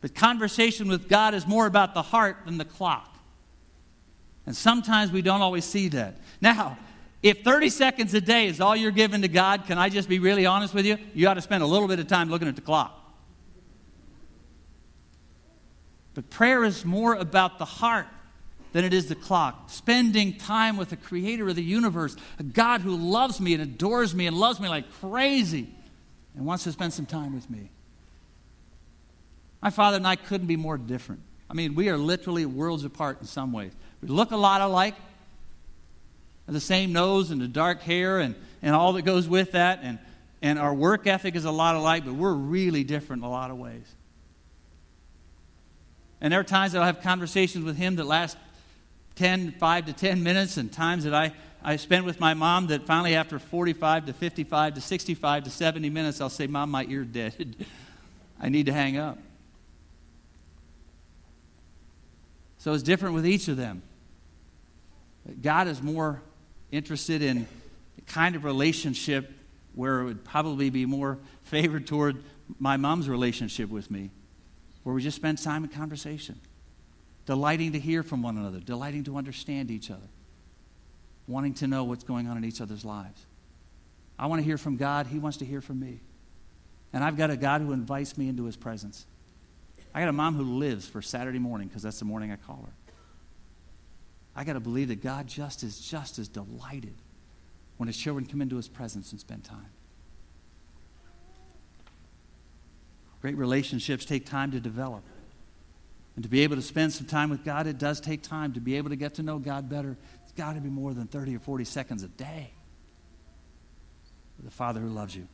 But 0.00 0.14
conversation 0.14 0.88
with 0.88 1.08
God 1.08 1.34
is 1.34 1.46
more 1.46 1.66
about 1.66 1.94
the 1.94 2.02
heart 2.02 2.38
than 2.46 2.58
the 2.58 2.64
clock. 2.64 3.18
And 4.46 4.56
sometimes 4.56 5.12
we 5.12 5.22
don't 5.22 5.42
always 5.42 5.64
see 5.64 5.88
that. 5.88 6.16
Now, 6.40 6.78
if 7.22 7.42
30 7.44 7.68
seconds 7.68 8.14
a 8.14 8.20
day 8.20 8.46
is 8.46 8.60
all 8.60 8.74
you're 8.74 8.90
giving 8.90 9.20
to 9.22 9.28
God, 9.28 9.66
can 9.66 9.76
I 9.76 9.90
just 9.90 10.08
be 10.08 10.18
really 10.18 10.46
honest 10.46 10.72
with 10.72 10.86
you? 10.86 10.96
You 11.14 11.28
ought 11.28 11.34
to 11.34 11.42
spend 11.42 11.62
a 11.62 11.66
little 11.66 11.86
bit 11.86 11.98
of 11.98 12.08
time 12.08 12.30
looking 12.30 12.48
at 12.48 12.56
the 12.56 12.62
clock. 12.62 12.96
But 16.14 16.30
prayer 16.30 16.64
is 16.64 16.84
more 16.84 17.14
about 17.14 17.58
the 17.58 17.66
heart 17.66 18.06
than 18.72 18.84
it 18.84 18.94
is 18.94 19.08
the 19.08 19.14
clock. 19.14 19.70
Spending 19.70 20.36
time 20.36 20.76
with 20.76 20.90
the 20.90 20.96
creator 20.96 21.48
of 21.48 21.56
the 21.56 21.62
universe, 21.62 22.16
a 22.38 22.42
God 22.42 22.80
who 22.80 22.96
loves 22.96 23.40
me 23.40 23.54
and 23.54 23.62
adores 23.62 24.14
me 24.14 24.26
and 24.26 24.36
loves 24.36 24.60
me 24.60 24.68
like 24.68 24.90
crazy 25.00 25.68
and 26.36 26.46
wants 26.46 26.64
to 26.64 26.72
spend 26.72 26.92
some 26.92 27.06
time 27.06 27.34
with 27.34 27.48
me. 27.50 27.70
My 29.62 29.70
father 29.70 29.96
and 29.96 30.06
I 30.06 30.16
couldn't 30.16 30.46
be 30.46 30.56
more 30.56 30.78
different. 30.78 31.20
I 31.50 31.54
mean, 31.54 31.74
we 31.74 31.88
are 31.88 31.98
literally 31.98 32.46
worlds 32.46 32.84
apart 32.84 33.20
in 33.20 33.26
some 33.26 33.52
ways. 33.52 33.72
We 34.00 34.08
look 34.08 34.30
a 34.30 34.36
lot 34.36 34.60
alike, 34.60 34.94
the 36.46 36.60
same 36.60 36.92
nose 36.92 37.30
and 37.30 37.40
the 37.40 37.48
dark 37.48 37.82
hair 37.82 38.18
and, 38.18 38.34
and 38.62 38.74
all 38.74 38.94
that 38.94 39.02
goes 39.02 39.28
with 39.28 39.52
that, 39.52 39.80
and, 39.82 39.98
and 40.42 40.58
our 40.58 40.74
work 40.74 41.06
ethic 41.06 41.36
is 41.36 41.44
a 41.44 41.50
lot 41.50 41.76
alike, 41.76 42.04
but 42.04 42.14
we're 42.14 42.34
really 42.34 42.82
different 42.82 43.22
in 43.22 43.26
a 43.26 43.30
lot 43.30 43.50
of 43.50 43.58
ways. 43.58 43.94
And 46.20 46.32
there 46.32 46.40
are 46.40 46.44
times 46.44 46.72
that 46.72 46.80
I'll 46.80 46.86
have 46.86 47.02
conversations 47.02 47.64
with 47.64 47.76
him 47.76 47.96
that 47.96 48.04
last 48.04 48.36
10, 49.20 49.52
5 49.52 49.84
to 49.84 49.92
10 49.92 50.22
minutes, 50.22 50.56
and 50.56 50.72
times 50.72 51.04
that 51.04 51.12
I, 51.12 51.32
I 51.62 51.76
spent 51.76 52.06
with 52.06 52.20
my 52.20 52.32
mom 52.32 52.68
that 52.68 52.86
finally, 52.86 53.14
after 53.14 53.38
45 53.38 54.06
to 54.06 54.14
55 54.14 54.74
to 54.76 54.80
65 54.80 55.44
to 55.44 55.50
70 55.50 55.90
minutes, 55.90 56.22
I'll 56.22 56.30
say, 56.30 56.46
Mom, 56.46 56.70
my 56.70 56.86
ear 56.88 57.04
dead. 57.04 57.54
I 58.40 58.48
need 58.48 58.64
to 58.64 58.72
hang 58.72 58.96
up. 58.96 59.18
So 62.56 62.72
it's 62.72 62.82
different 62.82 63.14
with 63.14 63.26
each 63.26 63.48
of 63.48 63.58
them. 63.58 63.82
God 65.42 65.68
is 65.68 65.82
more 65.82 66.22
interested 66.70 67.20
in 67.20 67.46
the 67.96 68.02
kind 68.06 68.36
of 68.36 68.44
relationship 68.44 69.30
where 69.74 70.00
it 70.00 70.04
would 70.04 70.24
probably 70.24 70.70
be 70.70 70.86
more 70.86 71.18
favored 71.42 71.86
toward 71.86 72.24
my 72.58 72.78
mom's 72.78 73.06
relationship 73.06 73.68
with 73.68 73.90
me, 73.90 74.12
where 74.82 74.94
we 74.94 75.02
just 75.02 75.16
spend 75.16 75.36
time 75.36 75.64
in 75.64 75.68
conversation 75.68 76.40
delighting 77.26 77.72
to 77.72 77.78
hear 77.78 78.02
from 78.02 78.22
one 78.22 78.36
another, 78.36 78.60
delighting 78.60 79.04
to 79.04 79.16
understand 79.16 79.70
each 79.70 79.90
other, 79.90 80.08
wanting 81.26 81.54
to 81.54 81.66
know 81.66 81.84
what's 81.84 82.04
going 82.04 82.26
on 82.26 82.36
in 82.36 82.44
each 82.44 82.60
other's 82.60 82.84
lives. 82.84 83.26
I 84.18 84.26
want 84.26 84.40
to 84.40 84.44
hear 84.44 84.58
from 84.58 84.76
God. 84.76 85.06
He 85.06 85.18
wants 85.18 85.38
to 85.38 85.44
hear 85.44 85.60
from 85.60 85.80
me. 85.80 86.00
And 86.92 87.04
I've 87.04 87.16
got 87.16 87.30
a 87.30 87.36
God 87.36 87.60
who 87.60 87.72
invites 87.72 88.18
me 88.18 88.28
into 88.28 88.44
his 88.44 88.56
presence. 88.56 89.06
I 89.94 90.00
got 90.00 90.08
a 90.08 90.12
mom 90.12 90.36
who 90.36 90.44
lives 90.58 90.86
for 90.86 91.02
Saturday 91.02 91.38
morning 91.38 91.68
because 91.68 91.82
that's 91.82 91.98
the 91.98 92.04
morning 92.04 92.30
I 92.30 92.36
call 92.36 92.64
her. 92.66 92.72
I 94.34 94.44
got 94.44 94.52
to 94.54 94.60
believe 94.60 94.88
that 94.88 95.02
God 95.02 95.26
just 95.26 95.62
is 95.62 95.80
just 95.80 96.18
as 96.18 96.28
delighted 96.28 96.94
when 97.76 97.86
his 97.86 97.96
children 97.96 98.26
come 98.26 98.42
into 98.42 98.56
his 98.56 98.68
presence 98.68 99.10
and 99.12 99.20
spend 99.20 99.44
time. 99.44 99.70
Great 103.20 103.36
relationships 103.36 104.04
take 104.04 104.24
time 104.26 104.50
to 104.52 104.60
develop. 104.60 105.02
And 106.16 106.24
to 106.24 106.28
be 106.28 106.40
able 106.40 106.56
to 106.56 106.62
spend 106.62 106.92
some 106.92 107.06
time 107.06 107.30
with 107.30 107.44
God, 107.44 107.66
it 107.66 107.78
does 107.78 108.00
take 108.00 108.22
time. 108.22 108.52
To 108.54 108.60
be 108.60 108.76
able 108.76 108.90
to 108.90 108.96
get 108.96 109.14
to 109.14 109.22
know 109.22 109.38
God 109.38 109.68
better, 109.68 109.96
it's 110.22 110.32
got 110.32 110.54
to 110.54 110.60
be 110.60 110.68
more 110.68 110.92
than 110.92 111.06
30 111.06 111.36
or 111.36 111.38
40 111.38 111.64
seconds 111.64 112.02
a 112.02 112.08
day. 112.08 112.50
With 114.36 114.48
a 114.48 114.54
Father 114.54 114.80
who 114.80 114.88
loves 114.88 115.14
you. 115.14 115.28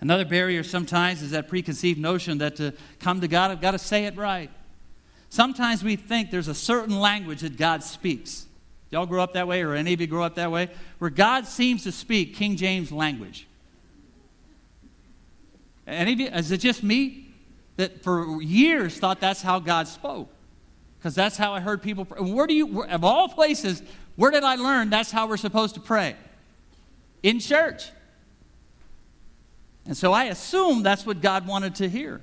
Another 0.00 0.24
barrier 0.24 0.62
sometimes 0.62 1.22
is 1.22 1.30
that 1.30 1.48
preconceived 1.48 1.98
notion 1.98 2.38
that 2.38 2.56
to 2.56 2.74
come 3.00 3.20
to 3.22 3.28
God, 3.28 3.50
I've 3.50 3.60
got 3.60 3.70
to 3.70 3.78
say 3.78 4.04
it 4.04 4.16
right. 4.16 4.50
Sometimes 5.30 5.82
we 5.82 5.96
think 5.96 6.30
there's 6.30 6.48
a 6.48 6.54
certain 6.54 6.98
language 6.98 7.40
that 7.40 7.56
God 7.56 7.82
speaks. 7.82 8.46
Y'all 8.90 9.06
grow 9.06 9.22
up 9.22 9.32
that 9.32 9.48
way, 9.48 9.62
or 9.62 9.74
any 9.74 9.92
of 9.92 10.00
you 10.00 10.06
grow 10.06 10.22
up 10.22 10.36
that 10.36 10.50
way, 10.52 10.70
where 10.98 11.10
God 11.10 11.46
seems 11.46 11.82
to 11.84 11.92
speak 11.92 12.36
King 12.36 12.56
James 12.56 12.92
language. 12.92 13.48
Any 15.86 16.12
of 16.12 16.20
you, 16.20 16.28
is 16.28 16.50
it 16.52 16.58
just 16.58 16.82
me 16.82 17.25
that 17.76 18.02
for 18.02 18.42
years 18.42 18.98
thought 18.98 19.20
that's 19.20 19.42
how 19.42 19.58
God 19.58 19.88
spoke? 19.88 20.30
Because 20.98 21.14
that's 21.14 21.36
how 21.36 21.52
I 21.52 21.60
heard 21.60 21.82
people 21.82 22.04
pray. 22.04 22.20
Where 22.20 22.46
do 22.46 22.54
you, 22.54 22.82
of 22.84 23.04
all 23.04 23.28
places, 23.28 23.82
where 24.16 24.30
did 24.30 24.44
I 24.44 24.56
learn 24.56 24.90
that's 24.90 25.10
how 25.10 25.28
we're 25.28 25.36
supposed 25.36 25.74
to 25.74 25.80
pray? 25.80 26.16
In 27.22 27.38
church. 27.38 27.90
And 29.86 29.96
so 29.96 30.12
I 30.12 30.24
assumed 30.24 30.84
that's 30.84 31.06
what 31.06 31.20
God 31.20 31.46
wanted 31.46 31.76
to 31.76 31.88
hear. 31.88 32.20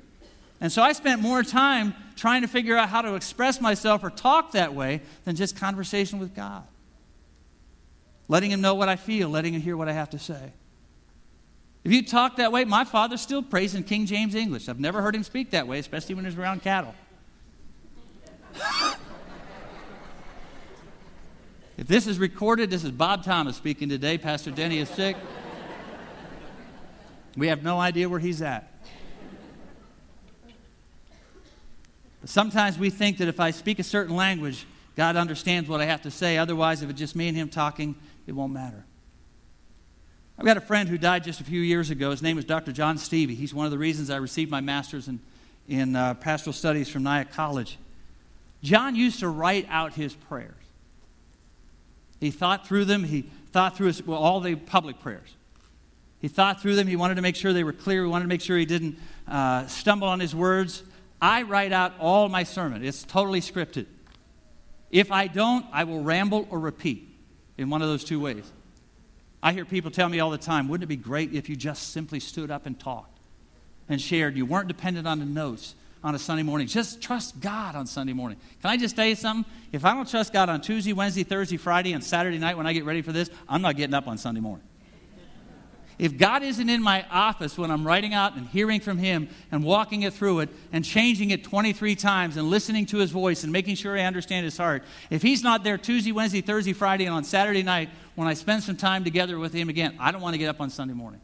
And 0.59 0.71
so 0.71 0.81
I 0.81 0.93
spent 0.93 1.21
more 1.21 1.43
time 1.43 1.93
trying 2.15 2.41
to 2.41 2.47
figure 2.47 2.77
out 2.77 2.89
how 2.89 3.01
to 3.01 3.15
express 3.15 3.61
myself 3.61 4.03
or 4.03 4.09
talk 4.09 4.51
that 4.51 4.73
way 4.73 5.01
than 5.25 5.35
just 5.35 5.55
conversation 5.55 6.19
with 6.19 6.35
God. 6.35 6.63
Letting 8.27 8.51
Him 8.51 8.61
know 8.61 8.75
what 8.75 8.89
I 8.89 8.95
feel, 8.95 9.29
letting 9.29 9.53
Him 9.53 9.61
hear 9.61 9.75
what 9.75 9.89
I 9.89 9.93
have 9.93 10.09
to 10.11 10.19
say. 10.19 10.53
If 11.83 11.91
you 11.91 12.01
talk 12.01 12.37
that 12.37 12.51
way, 12.51 12.63
my 12.63 12.85
father 12.85 13.17
still 13.17 13.43
prays 13.43 13.75
in 13.75 13.83
King 13.83 14.05
James 14.05 14.35
English. 14.35 14.69
I've 14.69 14.79
never 14.79 15.01
heard 15.01 15.15
him 15.15 15.23
speak 15.23 15.51
that 15.51 15.67
way, 15.67 15.79
especially 15.79 16.15
when 16.15 16.23
he's 16.23 16.37
around 16.37 16.61
cattle. 16.61 16.95
if 21.77 21.87
this 21.87 22.07
is 22.07 22.19
recorded, 22.19 22.69
this 22.69 22.85
is 22.85 22.91
Bob 22.91 23.25
Thomas 23.25 23.57
speaking 23.57 23.89
today. 23.89 24.17
Pastor 24.17 24.51
Denny 24.51 24.77
is 24.77 24.87
sick. 24.87 25.17
We 27.35 27.47
have 27.47 27.63
no 27.63 27.79
idea 27.79 28.07
where 28.07 28.19
he's 28.19 28.41
at. 28.41 28.69
But 32.21 32.29
sometimes 32.29 32.77
we 32.77 32.89
think 32.89 33.17
that 33.17 33.27
if 33.27 33.41
I 33.41 33.51
speak 33.51 33.79
a 33.79 33.83
certain 33.83 34.15
language, 34.15 34.65
God 34.95 35.17
understands 35.17 35.67
what 35.67 35.81
I 35.81 35.85
have 35.85 36.03
to 36.03 36.11
say. 36.11 36.37
Otherwise, 36.37 36.81
if 36.81 36.89
it's 36.89 36.99
just 36.99 37.15
me 37.15 37.27
and 37.27 37.35
him 37.35 37.49
talking, 37.49 37.95
it 38.25 38.31
won't 38.31 38.53
matter. 38.53 38.85
I've 40.37 40.45
got 40.45 40.57
a 40.57 40.61
friend 40.61 40.89
who 40.89 40.97
died 40.97 41.23
just 41.23 41.41
a 41.41 41.43
few 41.43 41.61
years 41.61 41.91
ago. 41.91 42.09
His 42.11 42.23
name 42.23 42.37
is 42.37 42.45
Dr. 42.45 42.71
John 42.71 42.97
Stevie. 42.97 43.35
He's 43.35 43.53
one 43.53 43.65
of 43.65 43.71
the 43.71 43.77
reasons 43.77 44.09
I 44.09 44.17
received 44.17 44.49
my 44.49 44.61
master's 44.61 45.07
in, 45.07 45.19
in 45.67 45.95
uh, 45.95 46.15
pastoral 46.15 46.53
studies 46.53 46.89
from 46.89 47.03
Nyack 47.03 47.31
College. 47.31 47.77
John 48.63 48.95
used 48.95 49.19
to 49.19 49.29
write 49.29 49.67
out 49.69 49.93
his 49.93 50.15
prayers. 50.15 50.55
He 52.19 52.31
thought 52.31 52.67
through 52.67 52.85
them. 52.85 53.03
He 53.03 53.25
thought 53.51 53.77
through 53.77 53.87
his, 53.87 54.01
well, 54.01 54.17
all 54.17 54.39
the 54.39 54.55
public 54.55 54.99
prayers. 55.01 55.35
He 56.19 56.29
thought 56.29 56.61
through 56.61 56.75
them. 56.75 56.87
He 56.87 56.95
wanted 56.95 57.15
to 57.15 57.21
make 57.21 57.35
sure 57.35 57.53
they 57.53 57.65
were 57.65 57.73
clear. 57.73 58.03
He 58.03 58.09
wanted 58.09 58.23
to 58.23 58.29
make 58.29 58.41
sure 58.41 58.57
he 58.57 58.65
didn't 58.65 58.97
uh, 59.27 59.67
stumble 59.67 60.07
on 60.07 60.19
his 60.19 60.33
words. 60.33 60.83
I 61.21 61.43
write 61.43 61.71
out 61.71 61.93
all 61.99 62.27
my 62.27 62.43
sermon. 62.43 62.83
It's 62.83 63.03
totally 63.03 63.41
scripted. 63.41 63.85
If 64.89 65.11
I 65.11 65.27
don't, 65.27 65.65
I 65.71 65.83
will 65.83 66.01
ramble 66.01 66.47
or 66.49 66.59
repeat 66.59 67.09
in 67.57 67.69
one 67.69 67.81
of 67.81 67.87
those 67.87 68.03
two 68.03 68.19
ways. 68.19 68.49
I 69.43 69.51
hear 69.51 69.65
people 69.65 69.91
tell 69.91 70.07
me 70.07 70.21
all 70.21 70.31
the 70.31 70.37
time, 70.37 70.69
wouldn't 70.69 70.85
it 70.85 70.87
be 70.87 70.95
great 70.95 71.33
if 71.33 71.49
you 71.49 71.57
just 71.57 71.91
simply 71.91 72.21
stood 72.21 72.49
up 72.49 72.65
and 72.65 72.79
talked 72.79 73.19
and 73.89 73.99
shared? 73.99 74.37
You 74.37 74.45
weren't 74.45 74.69
dependent 74.69 75.05
on 75.05 75.19
the 75.19 75.25
notes 75.25 75.75
on 76.01 76.15
a 76.15 76.19
Sunday 76.19 76.43
morning. 76.43 76.65
Just 76.65 77.01
trust 77.01 77.41
God 77.41 77.75
on 77.75 77.85
Sunday 77.85 78.13
morning. 78.13 78.37
Can 78.61 78.69
I 78.69 78.77
just 78.77 78.95
tell 78.95 79.05
you 79.05 79.15
something? 79.15 79.51
If 79.73 79.83
I 79.83 79.93
don't 79.93 80.09
trust 80.09 80.31
God 80.31 80.47
on 80.47 80.61
Tuesday, 80.61 80.93
Wednesday, 80.93 81.23
Thursday, 81.23 81.57
Friday, 81.57 81.91
and 81.91 82.01
Saturday 82.01 82.37
night 82.37 82.55
when 82.55 82.65
I 82.65 82.71
get 82.71 82.85
ready 82.85 83.01
for 83.01 83.11
this, 83.11 83.29
I'm 83.49 83.61
not 83.61 83.75
getting 83.75 83.93
up 83.93 84.07
on 84.07 84.17
Sunday 84.17 84.39
morning. 84.39 84.65
If 85.99 86.17
God 86.17 86.41
isn't 86.41 86.69
in 86.69 86.81
my 86.81 87.05
office 87.11 87.57
when 87.57 87.69
I'm 87.69 87.85
writing 87.85 88.13
out 88.13 88.35
and 88.35 88.47
hearing 88.47 88.79
from 88.79 88.97
Him 88.97 89.29
and 89.51 89.63
walking 89.63 90.03
it 90.03 90.13
through 90.13 90.39
it 90.39 90.49
and 90.71 90.83
changing 90.83 91.29
it 91.31 91.43
23 91.43 91.95
times 91.95 92.37
and 92.37 92.49
listening 92.49 92.85
to 92.87 92.97
His 92.97 93.11
voice 93.11 93.43
and 93.43 93.51
making 93.51 93.75
sure 93.75 93.97
I 93.97 94.03
understand 94.03 94.45
His 94.45 94.57
heart, 94.57 94.83
if 95.09 95.21
He's 95.21 95.43
not 95.43 95.63
there 95.63 95.77
Tuesday, 95.77 96.11
Wednesday, 96.11 96.41
Thursday, 96.41 96.73
Friday, 96.73 97.05
and 97.05 97.13
on 97.13 97.23
Saturday 97.23 97.63
night 97.63 97.89
when 98.15 98.27
I 98.27 98.33
spend 98.33 98.63
some 98.63 98.75
time 98.75 99.03
together 99.03 99.39
with 99.39 99.53
Him 99.53 99.69
again, 99.69 99.95
I 99.99 100.11
don't 100.11 100.21
want 100.21 100.33
to 100.33 100.37
get 100.37 100.49
up 100.49 100.61
on 100.61 100.69
Sunday 100.69 100.93
morning. 100.93 101.21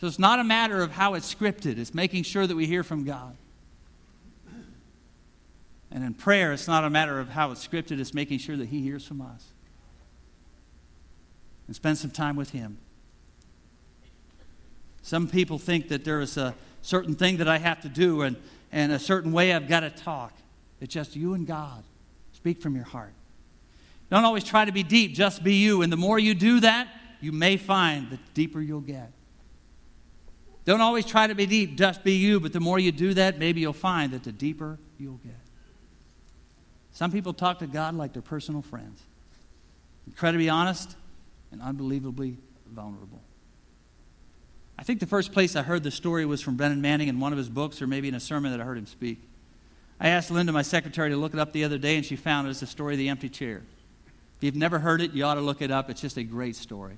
So 0.00 0.06
it's 0.06 0.18
not 0.18 0.40
a 0.40 0.44
matter 0.44 0.82
of 0.82 0.90
how 0.90 1.14
it's 1.14 1.32
scripted, 1.32 1.78
it's 1.78 1.94
making 1.94 2.24
sure 2.24 2.46
that 2.46 2.56
we 2.56 2.66
hear 2.66 2.82
from 2.82 3.04
God. 3.04 3.36
And 5.90 6.02
in 6.02 6.14
prayer, 6.14 6.52
it's 6.52 6.66
not 6.66 6.84
a 6.84 6.90
matter 6.90 7.20
of 7.20 7.28
how 7.28 7.50
it's 7.50 7.66
scripted, 7.66 8.00
it's 8.00 8.14
making 8.14 8.38
sure 8.38 8.56
that 8.56 8.68
He 8.68 8.82
hears 8.82 9.06
from 9.06 9.20
us. 9.20 9.46
And 11.66 11.76
spend 11.76 11.98
some 11.98 12.10
time 12.10 12.34
with 12.34 12.50
Him. 12.50 12.78
Some 15.02 15.28
people 15.28 15.58
think 15.58 15.88
that 15.88 16.04
there 16.04 16.20
is 16.20 16.36
a 16.36 16.54
certain 16.80 17.14
thing 17.14 17.36
that 17.38 17.48
I 17.48 17.58
have 17.58 17.82
to 17.82 17.88
do 17.88 18.22
and, 18.22 18.36
and 18.70 18.92
a 18.92 18.98
certain 18.98 19.32
way 19.32 19.52
I've 19.52 19.68
got 19.68 19.80
to 19.80 19.90
talk. 19.90 20.32
It's 20.80 20.92
just 20.92 21.14
you 21.14 21.34
and 21.34 21.46
God. 21.46 21.84
Speak 22.32 22.60
from 22.60 22.74
your 22.74 22.84
heart. 22.84 23.12
Don't 24.12 24.26
always 24.26 24.44
try 24.44 24.66
to 24.66 24.72
be 24.72 24.82
deep, 24.82 25.14
just 25.14 25.42
be 25.42 25.54
you. 25.54 25.80
And 25.80 25.90
the 25.90 25.96
more 25.96 26.18
you 26.18 26.34
do 26.34 26.60
that, 26.60 26.86
you 27.22 27.32
may 27.32 27.56
find 27.56 28.10
the 28.10 28.18
deeper 28.34 28.60
you'll 28.60 28.82
get. 28.82 29.10
Don't 30.66 30.82
always 30.82 31.06
try 31.06 31.28
to 31.28 31.34
be 31.34 31.46
deep, 31.46 31.78
just 31.78 32.04
be 32.04 32.12
you, 32.16 32.38
but 32.38 32.52
the 32.52 32.60
more 32.60 32.78
you 32.78 32.92
do 32.92 33.14
that, 33.14 33.38
maybe 33.38 33.62
you'll 33.62 33.72
find 33.72 34.12
that 34.12 34.22
the 34.22 34.30
deeper 34.30 34.78
you'll 34.98 35.16
get. 35.24 35.40
Some 36.92 37.10
people 37.10 37.32
talk 37.32 37.60
to 37.60 37.66
God 37.66 37.94
like 37.94 38.12
they're 38.12 38.20
personal 38.20 38.60
friends, 38.60 39.00
incredibly 40.06 40.50
honest 40.50 40.94
and 41.50 41.62
unbelievably 41.62 42.36
vulnerable. 42.70 43.22
I 44.78 44.82
think 44.82 45.00
the 45.00 45.06
first 45.06 45.32
place 45.32 45.56
I 45.56 45.62
heard 45.62 45.84
the 45.84 45.90
story 45.90 46.26
was 46.26 46.42
from 46.42 46.58
Brennan 46.58 46.82
Manning 46.82 47.08
in 47.08 47.18
one 47.18 47.32
of 47.32 47.38
his 47.38 47.48
books 47.48 47.80
or 47.80 47.86
maybe 47.86 48.08
in 48.08 48.14
a 48.14 48.20
sermon 48.20 48.50
that 48.50 48.60
I 48.60 48.64
heard 48.64 48.76
him 48.76 48.84
speak. 48.84 49.22
I 49.98 50.08
asked 50.08 50.30
Linda, 50.30 50.52
my 50.52 50.60
secretary, 50.60 51.08
to 51.08 51.16
look 51.16 51.32
it 51.32 51.40
up 51.40 51.54
the 51.54 51.64
other 51.64 51.78
day, 51.78 51.96
and 51.96 52.04
she 52.04 52.16
found 52.16 52.46
it. 52.46 52.50
as 52.50 52.60
the 52.60 52.66
story 52.66 52.92
of 52.92 52.98
the 52.98 53.08
empty 53.08 53.30
chair. 53.30 53.62
If 54.42 54.46
you've 54.46 54.56
never 54.56 54.80
heard 54.80 55.00
it, 55.00 55.12
you 55.12 55.22
ought 55.22 55.36
to 55.36 55.40
look 55.40 55.62
it 55.62 55.70
up. 55.70 55.88
It's 55.88 56.00
just 56.00 56.16
a 56.16 56.24
great 56.24 56.56
story. 56.56 56.96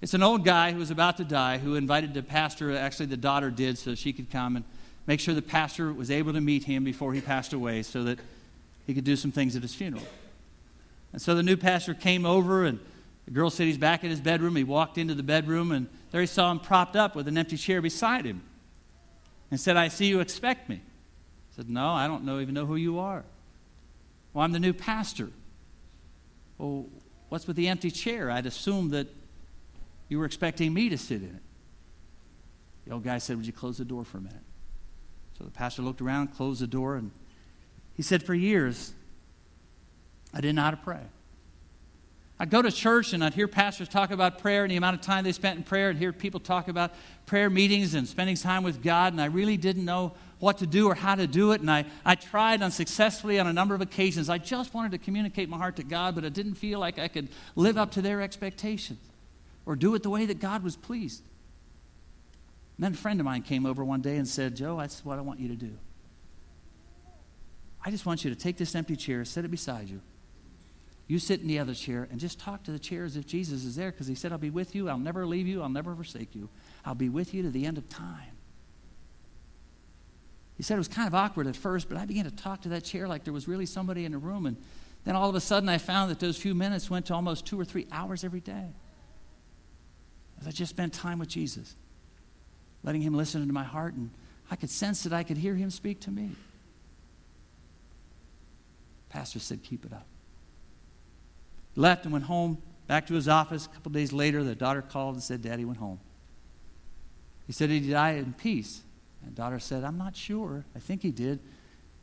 It's 0.00 0.12
an 0.12 0.24
old 0.24 0.44
guy 0.44 0.72
who 0.72 0.80
was 0.80 0.90
about 0.90 1.18
to 1.18 1.24
die 1.24 1.58
who 1.58 1.76
invited 1.76 2.14
the 2.14 2.22
pastor, 2.24 2.76
actually, 2.76 3.06
the 3.06 3.16
daughter 3.16 3.48
did, 3.48 3.78
so 3.78 3.94
she 3.94 4.12
could 4.12 4.28
come 4.28 4.56
and 4.56 4.64
make 5.06 5.20
sure 5.20 5.34
the 5.34 5.40
pastor 5.40 5.92
was 5.92 6.10
able 6.10 6.32
to 6.32 6.40
meet 6.40 6.64
him 6.64 6.82
before 6.82 7.14
he 7.14 7.20
passed 7.20 7.52
away 7.52 7.84
so 7.84 8.02
that 8.02 8.18
he 8.88 8.92
could 8.92 9.04
do 9.04 9.14
some 9.14 9.30
things 9.30 9.54
at 9.54 9.62
his 9.62 9.72
funeral. 9.72 10.02
And 11.12 11.22
so 11.22 11.36
the 11.36 11.44
new 11.44 11.56
pastor 11.56 11.94
came 11.94 12.26
over, 12.26 12.64
and 12.64 12.80
the 13.24 13.30
girl 13.30 13.48
said 13.48 13.68
he's 13.68 13.78
back 13.78 14.02
in 14.02 14.10
his 14.10 14.20
bedroom. 14.20 14.56
He 14.56 14.64
walked 14.64 14.98
into 14.98 15.14
the 15.14 15.22
bedroom, 15.22 15.70
and 15.70 15.86
there 16.10 16.22
he 16.22 16.26
saw 16.26 16.50
him 16.50 16.58
propped 16.58 16.96
up 16.96 17.14
with 17.14 17.28
an 17.28 17.38
empty 17.38 17.56
chair 17.56 17.80
beside 17.80 18.24
him 18.24 18.42
and 19.52 19.60
said, 19.60 19.76
I 19.76 19.86
see 19.86 20.06
you 20.06 20.18
expect 20.18 20.68
me. 20.68 20.74
He 21.50 21.54
said, 21.54 21.70
No, 21.70 21.90
I 21.90 22.08
don't 22.08 22.24
know, 22.24 22.40
even 22.40 22.52
know 22.52 22.66
who 22.66 22.74
you 22.74 22.98
are. 22.98 23.22
Well, 24.34 24.44
I'm 24.44 24.50
the 24.50 24.58
new 24.58 24.72
pastor. 24.72 25.30
Well, 26.62 26.86
what's 27.28 27.48
with 27.48 27.56
the 27.56 27.66
empty 27.66 27.90
chair? 27.90 28.30
I'd 28.30 28.46
assumed 28.46 28.92
that 28.92 29.08
you 30.08 30.20
were 30.20 30.24
expecting 30.24 30.72
me 30.72 30.88
to 30.90 30.96
sit 30.96 31.20
in 31.20 31.34
it. 31.34 31.42
The 32.86 32.92
old 32.92 33.02
guy 33.02 33.18
said, 33.18 33.36
Would 33.36 33.46
you 33.46 33.52
close 33.52 33.78
the 33.78 33.84
door 33.84 34.04
for 34.04 34.18
a 34.18 34.20
minute? 34.20 34.44
So 35.36 35.42
the 35.42 35.50
pastor 35.50 35.82
looked 35.82 36.00
around, 36.00 36.28
closed 36.28 36.60
the 36.60 36.68
door, 36.68 36.94
and 36.94 37.10
he 37.96 38.04
said, 38.04 38.22
For 38.22 38.32
years, 38.32 38.92
I 40.32 40.40
didn't 40.40 40.54
know 40.54 40.62
how 40.62 40.70
to 40.70 40.76
pray. 40.76 41.00
I'd 42.42 42.50
go 42.50 42.60
to 42.60 42.72
church 42.72 43.12
and 43.12 43.22
I'd 43.22 43.34
hear 43.34 43.46
pastors 43.46 43.88
talk 43.88 44.10
about 44.10 44.40
prayer 44.40 44.64
and 44.64 44.72
the 44.72 44.76
amount 44.76 44.96
of 44.96 45.00
time 45.00 45.22
they 45.22 45.30
spent 45.30 45.58
in 45.58 45.62
prayer 45.62 45.90
and 45.90 45.96
hear 45.96 46.12
people 46.12 46.40
talk 46.40 46.66
about 46.66 46.90
prayer 47.24 47.48
meetings 47.48 47.94
and 47.94 48.04
spending 48.04 48.34
time 48.34 48.64
with 48.64 48.82
God, 48.82 49.12
and 49.12 49.22
I 49.22 49.26
really 49.26 49.56
didn't 49.56 49.84
know 49.84 50.14
what 50.40 50.58
to 50.58 50.66
do 50.66 50.88
or 50.88 50.96
how 50.96 51.14
to 51.14 51.28
do 51.28 51.52
it. 51.52 51.60
And 51.60 51.70
I, 51.70 51.84
I 52.04 52.16
tried 52.16 52.60
unsuccessfully 52.60 53.38
on 53.38 53.46
a 53.46 53.52
number 53.52 53.76
of 53.76 53.80
occasions. 53.80 54.28
I 54.28 54.38
just 54.38 54.74
wanted 54.74 54.90
to 54.90 54.98
communicate 54.98 55.48
my 55.48 55.56
heart 55.56 55.76
to 55.76 55.84
God, 55.84 56.16
but 56.16 56.24
I 56.24 56.30
didn't 56.30 56.56
feel 56.56 56.80
like 56.80 56.98
I 56.98 57.06
could 57.06 57.28
live 57.54 57.78
up 57.78 57.92
to 57.92 58.02
their 58.02 58.20
expectations 58.20 58.98
or 59.64 59.76
do 59.76 59.94
it 59.94 60.02
the 60.02 60.10
way 60.10 60.26
that 60.26 60.40
God 60.40 60.64
was 60.64 60.74
pleased. 60.74 61.22
And 62.76 62.82
then 62.82 62.94
a 62.94 62.96
friend 62.96 63.20
of 63.20 63.24
mine 63.24 63.42
came 63.42 63.66
over 63.66 63.84
one 63.84 64.00
day 64.00 64.16
and 64.16 64.26
said, 64.26 64.56
Joe, 64.56 64.78
that's 64.78 65.04
what 65.04 65.16
I 65.16 65.22
want 65.22 65.38
you 65.38 65.46
to 65.46 65.54
do. 65.54 65.78
I 67.84 67.92
just 67.92 68.04
want 68.04 68.24
you 68.24 68.30
to 68.30 68.36
take 68.36 68.56
this 68.56 68.74
empty 68.74 68.96
chair, 68.96 69.24
set 69.24 69.44
it 69.44 69.50
beside 69.52 69.88
you, 69.88 70.00
you 71.08 71.18
sit 71.18 71.40
in 71.40 71.48
the 71.48 71.58
other 71.58 71.74
chair 71.74 72.08
and 72.10 72.20
just 72.20 72.38
talk 72.38 72.62
to 72.64 72.70
the 72.70 72.78
chair 72.78 73.04
as 73.04 73.16
if 73.16 73.26
Jesus 73.26 73.64
is 73.64 73.76
there 73.76 73.90
because 73.90 74.06
he 74.06 74.14
said, 74.14 74.32
I'll 74.32 74.38
be 74.38 74.50
with 74.50 74.74
you. 74.74 74.88
I'll 74.88 74.98
never 74.98 75.26
leave 75.26 75.46
you. 75.46 75.62
I'll 75.62 75.68
never 75.68 75.94
forsake 75.94 76.34
you. 76.34 76.48
I'll 76.84 76.94
be 76.94 77.08
with 77.08 77.34
you 77.34 77.42
to 77.42 77.50
the 77.50 77.66
end 77.66 77.78
of 77.78 77.88
time. 77.88 78.36
He 80.56 80.62
said 80.62 80.74
it 80.74 80.78
was 80.78 80.88
kind 80.88 81.08
of 81.08 81.14
awkward 81.14 81.46
at 81.46 81.56
first, 81.56 81.88
but 81.88 81.98
I 81.98 82.06
began 82.06 82.24
to 82.24 82.30
talk 82.30 82.62
to 82.62 82.68
that 82.70 82.84
chair 82.84 83.08
like 83.08 83.24
there 83.24 83.32
was 83.32 83.48
really 83.48 83.66
somebody 83.66 84.04
in 84.04 84.12
the 84.12 84.18
room. 84.18 84.46
And 84.46 84.56
then 85.04 85.16
all 85.16 85.28
of 85.28 85.34
a 85.34 85.40
sudden, 85.40 85.68
I 85.68 85.78
found 85.78 86.10
that 86.10 86.20
those 86.20 86.36
few 86.36 86.54
minutes 86.54 86.88
went 86.88 87.06
to 87.06 87.14
almost 87.14 87.46
two 87.46 87.58
or 87.58 87.64
three 87.64 87.86
hours 87.90 88.22
every 88.22 88.40
day. 88.40 88.68
As 90.40 90.46
I 90.46 90.50
just 90.50 90.70
spent 90.70 90.92
time 90.92 91.18
with 91.18 91.28
Jesus. 91.28 91.74
letting 92.84 93.02
Him 93.02 93.14
listen 93.14 93.42
into 93.42 93.54
my 93.54 93.64
heart, 93.64 93.94
and 93.94 94.10
I 94.50 94.56
could 94.56 94.70
sense 94.70 95.02
that 95.04 95.12
I 95.12 95.22
could 95.22 95.36
hear 95.36 95.54
Him 95.54 95.70
speak 95.70 96.00
to 96.00 96.10
me. 96.10 96.30
Pastor 99.08 99.38
said, 99.38 99.62
Keep 99.62 99.84
it 99.86 99.92
up. 99.92 100.06
Left 101.74 102.04
and 102.04 102.12
went 102.12 102.26
home, 102.26 102.58
back 102.86 103.06
to 103.06 103.14
his 103.14 103.28
office. 103.28 103.66
A 103.66 103.68
couple 103.68 103.92
days 103.92 104.12
later, 104.12 104.44
the 104.44 104.54
daughter 104.54 104.82
called 104.82 105.14
and 105.14 105.22
said, 105.22 105.42
Daddy 105.42 105.64
went 105.64 105.78
home. 105.78 106.00
He 107.46 107.52
said, 107.52 107.68
Did 107.68 107.82
he 107.82 107.90
die 107.90 108.12
in 108.12 108.34
peace? 108.34 108.82
And 109.24 109.34
daughter 109.34 109.58
said, 109.58 109.84
I'm 109.84 109.98
not 109.98 110.16
sure. 110.16 110.64
I 110.74 110.78
think 110.78 111.02
he 111.02 111.10
did. 111.10 111.40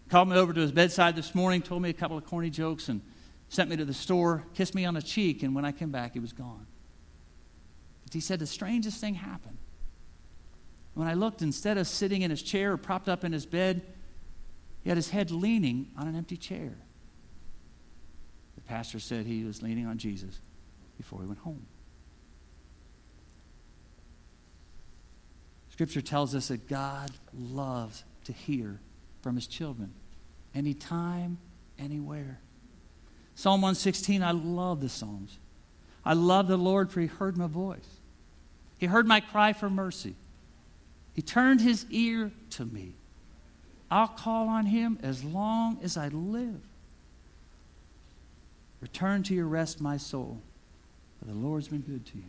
Called 0.10 0.29
me 0.29 0.38
over 0.38 0.53
to 0.53 0.62
his 0.62 0.71
bedside 0.71 1.15
this 1.15 1.36
morning, 1.36 1.62
told 1.62 1.82
me 1.82 1.89
a 1.89 1.93
couple 1.93 2.17
of 2.17 2.25
corny 2.25 2.49
jokes, 2.49 2.89
and 2.89 3.01
sent 3.49 3.69
me 3.69 3.75
to 3.77 3.86
the 3.86 3.93
store, 3.93 4.43
kissed 4.53 4.73
me 4.73 4.86
on 4.86 4.93
the 4.95 5.01
cheek, 5.01 5.43
and 5.43 5.53
when 5.53 5.65
I 5.65 5.71
came 5.71 5.91
back, 5.91 6.13
he 6.13 6.19
was 6.19 6.34
gone. 6.34 6.65
But 8.03 8.13
he 8.13 8.19
said 8.19 8.39
the 8.39 8.47
strangest 8.47 8.99
thing 8.99 9.15
happened. 9.15 9.58
When 10.95 11.08
I 11.08 11.13
looked, 11.13 11.41
instead 11.41 11.77
of 11.77 11.88
sitting 11.88 12.23
in 12.23 12.32
his 12.32 12.41
chair 12.41 12.73
or 12.73 12.77
propped 12.77 13.08
up 13.08 13.23
in 13.23 13.32
his 13.32 13.45
bed, 13.45 13.84
he 14.82 14.89
had 14.89 14.97
his 14.97 15.12
head 15.12 15.29
leaning 15.29 15.91
on 15.95 16.08
an 16.08 16.15
empty 16.15 16.38
chair. 16.38 16.77
Pastor 18.69 18.99
said 18.99 19.25
he 19.25 19.43
was 19.43 19.63
leaning 19.63 19.88
on 19.88 19.97
Jesus 19.97 20.39
before 20.95 21.21
he 21.21 21.27
went 21.27 21.39
home. 21.39 21.65
Scripture 25.71 26.01
tells 26.01 26.36
us 26.36 26.49
that 26.49 26.69
God 26.69 27.10
loves 27.34 28.03
to 28.25 28.32
hear 28.32 28.79
from 29.23 29.36
his 29.36 29.47
children 29.47 29.91
anytime, 30.53 31.39
anywhere. 31.79 32.39
Psalm 33.34 33.62
116, 33.62 34.21
I 34.21 34.32
love 34.32 34.82
the 34.82 34.89
Psalms. 34.89 35.39
I 36.05 36.13
love 36.13 36.47
the 36.47 36.58
Lord 36.58 36.91
for 36.91 37.01
he 37.01 37.08
heard 37.08 37.38
my 37.38 37.47
voice. 37.47 37.97
He 38.77 38.86
heard 38.86 39.08
my 39.08 39.19
cry 39.19 39.51
for 39.51 39.69
mercy. 39.71 40.13
He 41.15 41.23
turned 41.23 41.62
his 41.62 41.88
ear 41.89 42.32
to 42.51 42.65
me. 42.65 42.93
I'll 43.89 44.08
call 44.08 44.47
on 44.47 44.67
him 44.67 44.99
as 45.01 45.23
long 45.23 45.79
as 45.82 45.97
I 45.97 46.10
live. 46.10 46.62
Return 48.81 49.23
to 49.23 49.33
your 49.33 49.47
rest, 49.47 49.81
my 49.81 49.97
soul, 49.97 50.39
for 51.19 51.25
the 51.25 51.33
Lord's 51.33 51.67
been 51.67 51.81
good 51.81 52.05
to 52.07 52.17
you. 52.17 52.23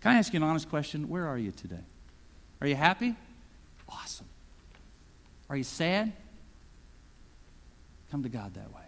Can 0.00 0.12
I 0.12 0.18
ask 0.18 0.32
you 0.32 0.38
an 0.38 0.42
honest 0.42 0.68
question? 0.68 1.08
Where 1.08 1.26
are 1.26 1.38
you 1.38 1.52
today? 1.52 1.84
Are 2.60 2.66
you 2.66 2.74
happy? 2.74 3.14
Awesome. 3.88 4.26
Are 5.48 5.56
you 5.56 5.64
sad? 5.64 6.12
Come 8.10 8.24
to 8.24 8.28
God 8.28 8.54
that 8.54 8.72
way. 8.74 8.82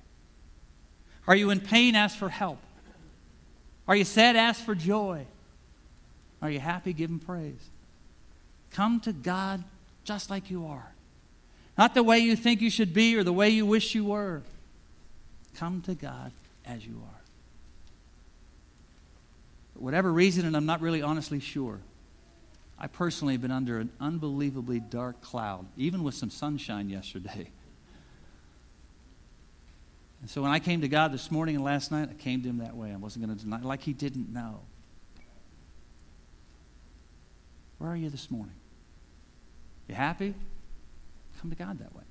Are 1.27 1.37
you 1.37 1.51
in 1.51 1.61
pain? 1.61 1.95
Ask 1.95 2.19
for 2.19 2.29
help. 2.29 2.59
Are 3.87 3.95
you 3.95 4.05
sad? 4.05 4.35
Ask 4.37 4.65
for 4.65 4.75
joy. 4.75 5.27
Are 6.43 6.51
you 6.51 6.59
happy? 6.59 6.93
Give 6.93 7.09
Him 7.09 7.21
praise. 7.21 7.71
Come 8.71 9.01
to 9.01 9.13
God 9.13 9.63
just 10.05 10.31
like 10.31 10.51
you 10.51 10.67
are. 10.67 10.93
Not 11.79 11.95
the 11.95 12.03
way 12.03 12.19
you 12.19 12.37
think 12.37 12.61
you 12.61 12.71
should 12.71 12.93
be 12.93 13.17
or 13.17 13.23
the 13.23 13.33
way 13.33 13.51
you 13.51 13.65
wish 13.65 13.95
you 13.95 14.05
were. 14.05 14.43
Come 15.55 15.83
to 15.83 15.95
God 15.95 16.33
as 16.65 16.87
you 16.87 17.01
are. 17.05 17.21
For 19.75 19.81
whatever 19.81 20.13
reason, 20.13 20.47
and 20.47 20.57
I'm 20.57 20.67
not 20.67 20.81
really 20.81 21.03
honestly 21.03 21.41
sure, 21.41 21.81
I 22.79 22.87
personally 22.87 23.35
have 23.35 23.43
been 23.43 23.51
under 23.51 23.79
an 23.79 23.91
unbelievably 24.01 24.81
dark 24.81 25.21
cloud, 25.21 25.67
even 25.77 26.03
with 26.03 26.15
some 26.15 26.31
sunshine 26.31 26.89
yesterday. 26.89 27.51
And 30.21 30.31
so 30.31 30.41
when 30.41 30.51
I 30.51 30.59
came 30.59 30.81
to 30.81 30.89
God 30.89 31.13
this 31.13 31.31
morning 31.31 31.57
and 31.57 31.63
last 31.63 31.93
night, 31.93 32.09
I 32.11 32.15
came 32.15 32.41
to 32.45 32.49
Him 32.49 32.57
that 32.57 32.75
way. 32.75 32.91
I 32.91 32.97
wasn't 32.97 33.27
going 33.27 33.37
to 33.37 33.45
deny, 33.45 33.61
like 33.61 33.83
He 33.83 33.93
didn't 33.93 34.33
know. 34.33 34.61
Where 37.77 37.91
are 37.91 37.97
you 37.97 38.09
this 38.09 38.31
morning? 38.31 38.55
You 39.87 39.95
happy? 39.95 40.35
Come 41.43 41.51
to 41.51 41.57
God 41.57 41.79
that 41.81 41.95
way. 41.95 42.05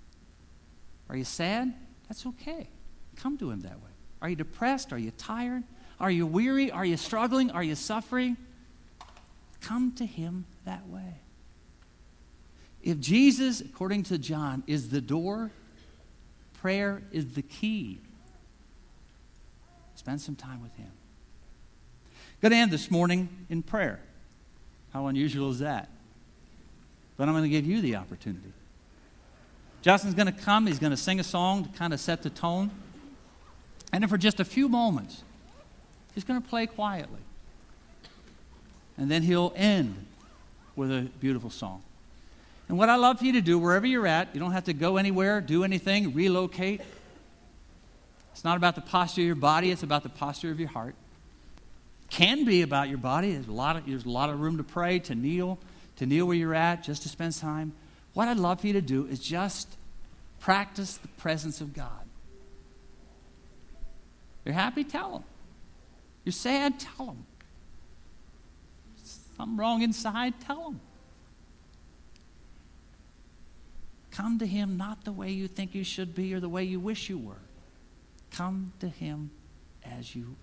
Are 1.10 1.16
you 1.16 1.24
sad? 1.24 1.74
That's 2.08 2.24
okay. 2.28 2.68
Come 3.16 3.38
to 3.38 3.50
Him 3.50 3.62
that 3.62 3.76
way. 3.76 3.92
Are 4.22 4.30
you 4.30 4.36
depressed? 4.36 4.94
Are 4.94 4.98
you 4.98 5.12
tired? 5.12 5.64
Are 6.00 6.12
you 6.12 6.26
weary? 6.26 6.72
Are 6.72 6.86
you 6.86 6.98
struggling? 6.98 7.52
Are 7.52 7.64
you 7.64 7.76
suffering? 7.76 8.38
Come 9.62 9.94
to 9.94 10.06
Him 10.06 10.46
that 10.66 10.88
way. 10.88 11.16
If 12.82 13.00
Jesus, 13.00 13.62
according 13.62 14.04
to 14.04 14.18
John, 14.18 14.64
is 14.68 14.90
the 14.90 15.00
door, 15.02 15.52
prayer 16.62 17.02
is 17.12 17.34
the 17.34 17.42
key. 17.42 18.00
Spend 19.96 20.20
some 20.20 20.36
time 20.36 20.62
with 20.62 20.76
Him. 20.76 20.92
Going 22.42 22.52
to 22.52 22.58
end 22.58 22.72
this 22.72 22.92
morning 22.92 23.30
in 23.50 23.64
prayer. 23.64 24.02
How 24.92 25.08
unusual 25.08 25.50
is 25.52 25.60
that? 25.60 25.90
But 27.16 27.30
I'm 27.30 27.34
going 27.34 27.44
to 27.44 27.50
give 27.50 27.66
you 27.66 27.80
the 27.80 27.96
opportunity. 27.96 28.52
Justin's 29.82 30.14
going 30.14 30.28
to 30.28 30.34
come. 30.34 30.68
He's 30.68 30.80
going 30.80 30.92
to 30.92 30.98
sing 30.98 31.20
a 31.22 31.24
song 31.24 31.64
to 31.64 31.70
kind 31.78 31.94
of 31.94 32.00
set 32.00 32.22
the 32.22 32.30
tone. 32.30 32.70
And 33.94 34.02
then 34.02 34.10
for 34.10 34.18
just 34.18 34.40
a 34.40 34.46
few 34.46 34.68
moments, 34.68 35.22
he's 36.16 36.24
going 36.24 36.42
to 36.42 36.48
play 36.48 36.66
quietly. 36.66 37.20
And 38.98 39.10
then 39.10 39.22
he'll 39.22 39.54
end 39.56 40.06
with 40.76 40.92
a 40.92 41.02
beautiful 41.20 41.52
song. 41.52 41.84
And 42.68 42.78
what 42.78 42.90
I 42.90 42.96
love 42.96 43.20
for 43.20 43.26
you 43.26 43.34
to 43.34 43.42
do, 43.42 43.60
wherever 43.60 43.86
you're 43.86 44.08
at, 44.08 44.30
you 44.34 44.40
don't 44.40 44.52
have 44.52 44.64
to 44.66 44.74
go 44.74 44.98
anywhere, 44.98 45.42
do 45.42 45.64
anything, 45.64 46.14
relocate. 46.14 46.82
It's 48.32 48.44
not 48.44 48.58
about 48.58 48.74
the 48.74 48.82
posture 48.82 49.22
of 49.22 49.28
your 49.28 49.36
body, 49.36 49.70
it's 49.70 49.84
about 49.84 50.02
the 50.02 50.10
posture 50.10 50.50
of 50.50 50.60
your 50.60 50.70
heart. 50.70 50.96
Can 52.10 52.46
be 52.46 52.64
about 52.64 52.90
your 52.90 52.98
body. 52.98 53.34
There's 53.34 53.48
a 53.48 53.52
lot 53.52 53.76
of, 53.76 53.86
there's 53.86 54.06
a 54.06 54.10
lot 54.10 54.30
of 54.30 54.40
room 54.40 54.58
to 54.58 54.64
pray, 54.64 55.00
to 55.00 55.14
kneel, 55.14 55.60
to 55.98 56.06
kneel 56.08 56.26
where 56.26 56.36
you're 56.36 56.56
at, 56.56 56.84
just 56.84 57.04
to 57.04 57.10
spend 57.10 57.36
time. 57.36 57.74
What 58.14 58.28
I'd 58.28 58.38
love 58.38 58.62
for 58.62 58.68
you 58.68 58.74
to 58.74 58.82
do 58.82 59.06
is 59.06 59.20
just 59.20 59.68
practice 60.40 60.98
the 60.98 61.08
presence 61.10 61.62
of 61.62 61.74
God. 61.76 62.03
You're 64.46 64.54
happy? 64.54 64.84
Tell 64.84 65.18
Him. 65.18 65.24
You're 66.24 66.34
sad? 66.34 66.80
Tell 66.80 67.08
Him. 67.08 67.26
Something 69.38 69.58
wrong 69.58 69.82
inside? 69.82 70.34
Tell 70.42 70.70
Him. 70.72 70.80
Come 74.12 74.38
to 74.40 74.46
Him 74.46 74.78
not 74.78 75.06
the 75.06 75.12
way 75.12 75.32
you 75.32 75.48
think 75.48 75.74
you 75.74 75.84
should 75.84 76.14
be 76.14 76.34
or 76.34 76.40
the 76.40 76.50
way 76.50 76.64
you 76.64 76.80
wish 76.80 77.10
you 77.10 77.18
were. 77.18 77.42
Come 78.32 78.74
to 78.80 78.88
Him 78.88 79.32
as 79.84 80.16
you 80.16 80.36